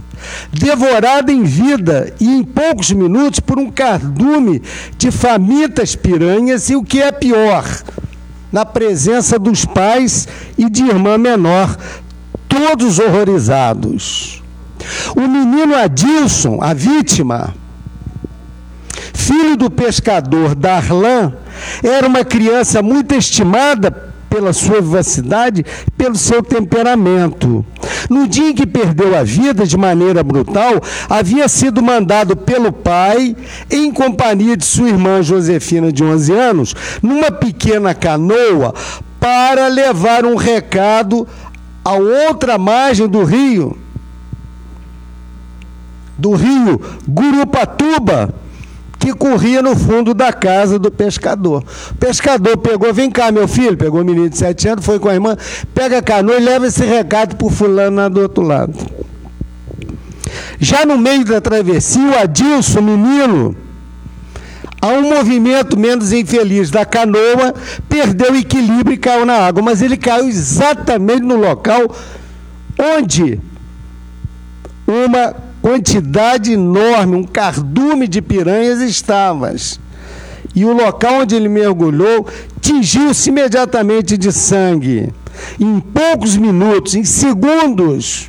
[0.52, 4.62] devorada em vida e em poucos minutos por um cardume
[4.96, 7.64] de famintas piranhas e o que é pior,
[8.52, 11.76] na presença dos pais e de irmã menor,
[12.52, 14.42] todos horrorizados.
[15.16, 17.54] O menino Adilson, a vítima,
[19.14, 21.32] filho do pescador Darlan,
[21.82, 25.64] era uma criança muito estimada pela sua vivacidade,
[25.96, 27.64] pelo seu temperamento.
[28.08, 33.36] No dia em que perdeu a vida de maneira brutal, havia sido mandado pelo pai,
[33.70, 38.74] em companhia de sua irmã Josefina, de 11 anos, numa pequena canoa,
[39.20, 41.28] para levar um recado
[41.84, 43.76] a outra margem do rio,
[46.16, 48.34] do rio Gurupatuba,
[48.98, 51.64] que corria no fundo da casa do pescador.
[51.90, 55.08] O pescador pegou, vem cá, meu filho, pegou o menino de sete anos, foi com
[55.08, 55.36] a irmã,
[55.74, 58.74] pega a canoa e leva esse recado para o fulano lá do outro lado.
[60.60, 63.56] Já no meio da travessia, o Adilson, menino,
[64.82, 67.54] a um movimento menos infeliz da canoa,
[67.88, 69.62] perdeu o equilíbrio e caiu na água.
[69.62, 71.94] Mas ele caiu exatamente no local
[72.98, 73.38] onde
[74.84, 79.54] uma quantidade enorme, um cardume de piranhas estava.
[80.52, 82.26] E o local onde ele mergulhou
[82.60, 85.12] tingiu-se imediatamente de sangue.
[85.60, 88.28] Em poucos minutos, em segundos,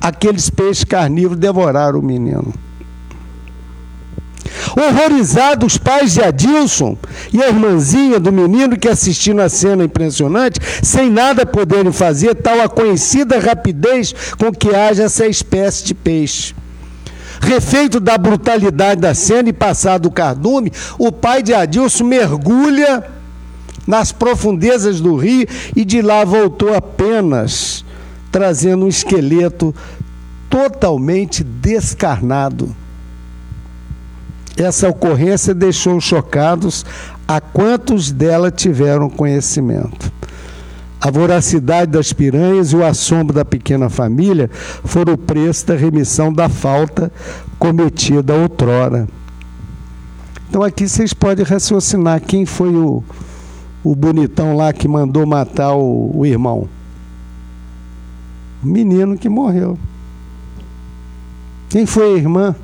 [0.00, 2.54] aqueles peixes carnívoros devoraram o menino.
[4.76, 6.96] Horrorizados, os pais de Adilson
[7.32, 12.60] e a irmãzinha do menino que assistiram a cena impressionante, sem nada poderem fazer, tal
[12.60, 16.54] a conhecida rapidez com que age essa espécie de peixe.
[17.40, 23.04] Refeito da brutalidade da cena e passado o cardume, o pai de Adilson mergulha
[23.86, 27.84] nas profundezas do rio e de lá voltou apenas
[28.32, 29.74] trazendo um esqueleto
[30.48, 32.74] totalmente descarnado.
[34.56, 36.84] Essa ocorrência deixou chocados
[37.26, 40.12] a quantos dela tiveram conhecimento.
[41.00, 44.48] A voracidade das piranhas e o assombro da pequena família
[44.84, 47.12] foram o preço da remissão da falta
[47.58, 49.06] cometida outrora.
[50.48, 53.02] Então aqui vocês podem raciocinar quem foi o,
[53.82, 56.68] o bonitão lá que mandou matar o, o irmão.
[58.62, 59.76] O menino que morreu.
[61.68, 62.54] Quem foi a irmã?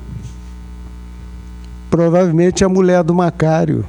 [1.91, 3.85] Provavelmente a mulher do Macário.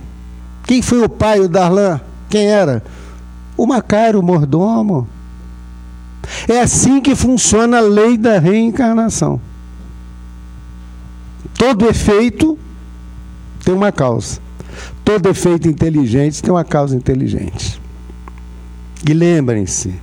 [0.66, 2.00] Quem foi o pai, o Darlan?
[2.28, 2.82] Quem era?
[3.56, 5.08] O Macário, o mordomo.
[6.48, 9.40] É assim que funciona a lei da reencarnação.
[11.54, 12.58] Todo efeito
[13.64, 14.40] tem uma causa.
[15.04, 17.80] Todo efeito inteligente tem uma causa inteligente.
[19.08, 19.94] E lembrem-se,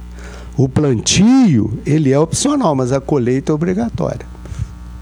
[0.55, 4.25] o plantio, ele é opcional, mas a colheita é obrigatória.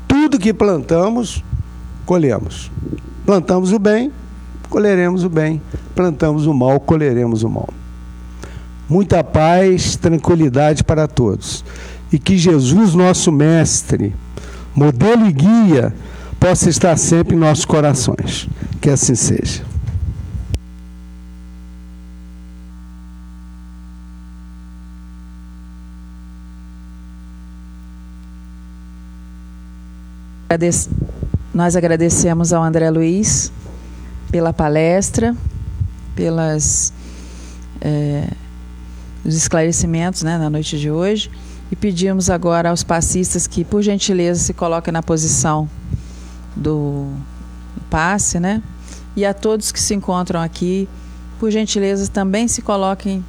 [0.08, 1.44] Tudo que plantamos,
[2.08, 2.72] colhemos.
[3.26, 4.12] Plantamos o bem,
[4.70, 5.62] colheremos o bem.
[5.94, 7.70] Plantamos o mal, colheremos o mal.
[8.90, 11.64] Muita paz, tranquilidade para todos.
[12.12, 14.16] E que Jesus, nosso Mestre,
[14.74, 15.94] modelo e guia,
[16.40, 18.48] possa estar sempre em nossos corações.
[18.80, 19.68] Que assim seja.
[31.58, 33.52] Nós agradecemos ao André Luiz
[34.30, 35.36] pela palestra,
[36.16, 36.94] pelas
[37.82, 38.28] é,
[39.26, 41.32] os esclarecimentos né, na noite de hoje
[41.72, 45.68] e pedimos agora aos passistas que, por gentileza, se coloquem na posição
[46.56, 47.12] do
[47.90, 48.62] passe, né?
[49.16, 50.88] E a todos que se encontram aqui,
[51.40, 53.26] por gentileza, também se coloquem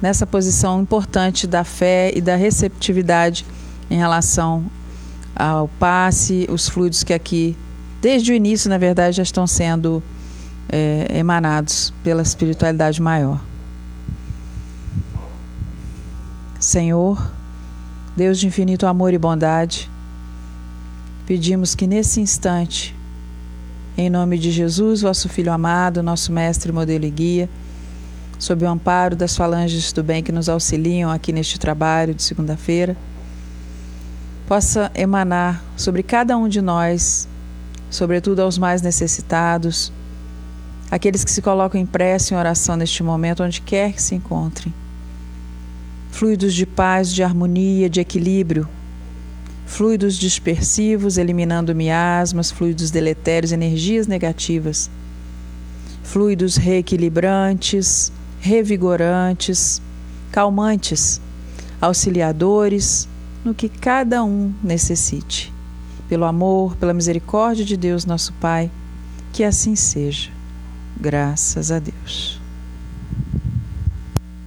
[0.00, 3.44] nessa posição importante da fé e da receptividade
[3.90, 4.64] em relação
[5.34, 7.56] ao passe, os fluidos que aqui
[8.04, 10.02] desde o início, na verdade, já estão sendo
[10.68, 13.40] é, emanados pela espiritualidade maior.
[16.60, 17.32] Senhor,
[18.14, 19.90] Deus de infinito amor e bondade,
[21.24, 22.94] pedimos que nesse instante,
[23.96, 27.48] em nome de Jesus, vosso Filho amado, nosso Mestre, modelo e guia,
[28.38, 32.98] sob o amparo das falanges do bem que nos auxiliam aqui neste trabalho de segunda-feira,
[34.46, 37.32] possa emanar sobre cada um de nós
[37.94, 39.92] sobretudo aos mais necessitados,
[40.90, 44.74] aqueles que se colocam em prece em oração neste momento, onde quer que se encontrem.
[46.10, 48.68] fluidos de paz, de harmonia, de equilíbrio,
[49.64, 54.90] fluidos dispersivos, eliminando miasmas, fluidos deletérios, energias negativas,
[56.02, 59.80] fluidos reequilibrantes, revigorantes,
[60.32, 61.20] calmantes,
[61.80, 63.08] auxiliadores
[63.44, 65.53] no que cada um necessite.
[66.08, 68.70] Pelo amor, pela misericórdia de Deus, nosso Pai,
[69.32, 70.30] que assim seja.
[71.00, 72.43] Graças a Deus.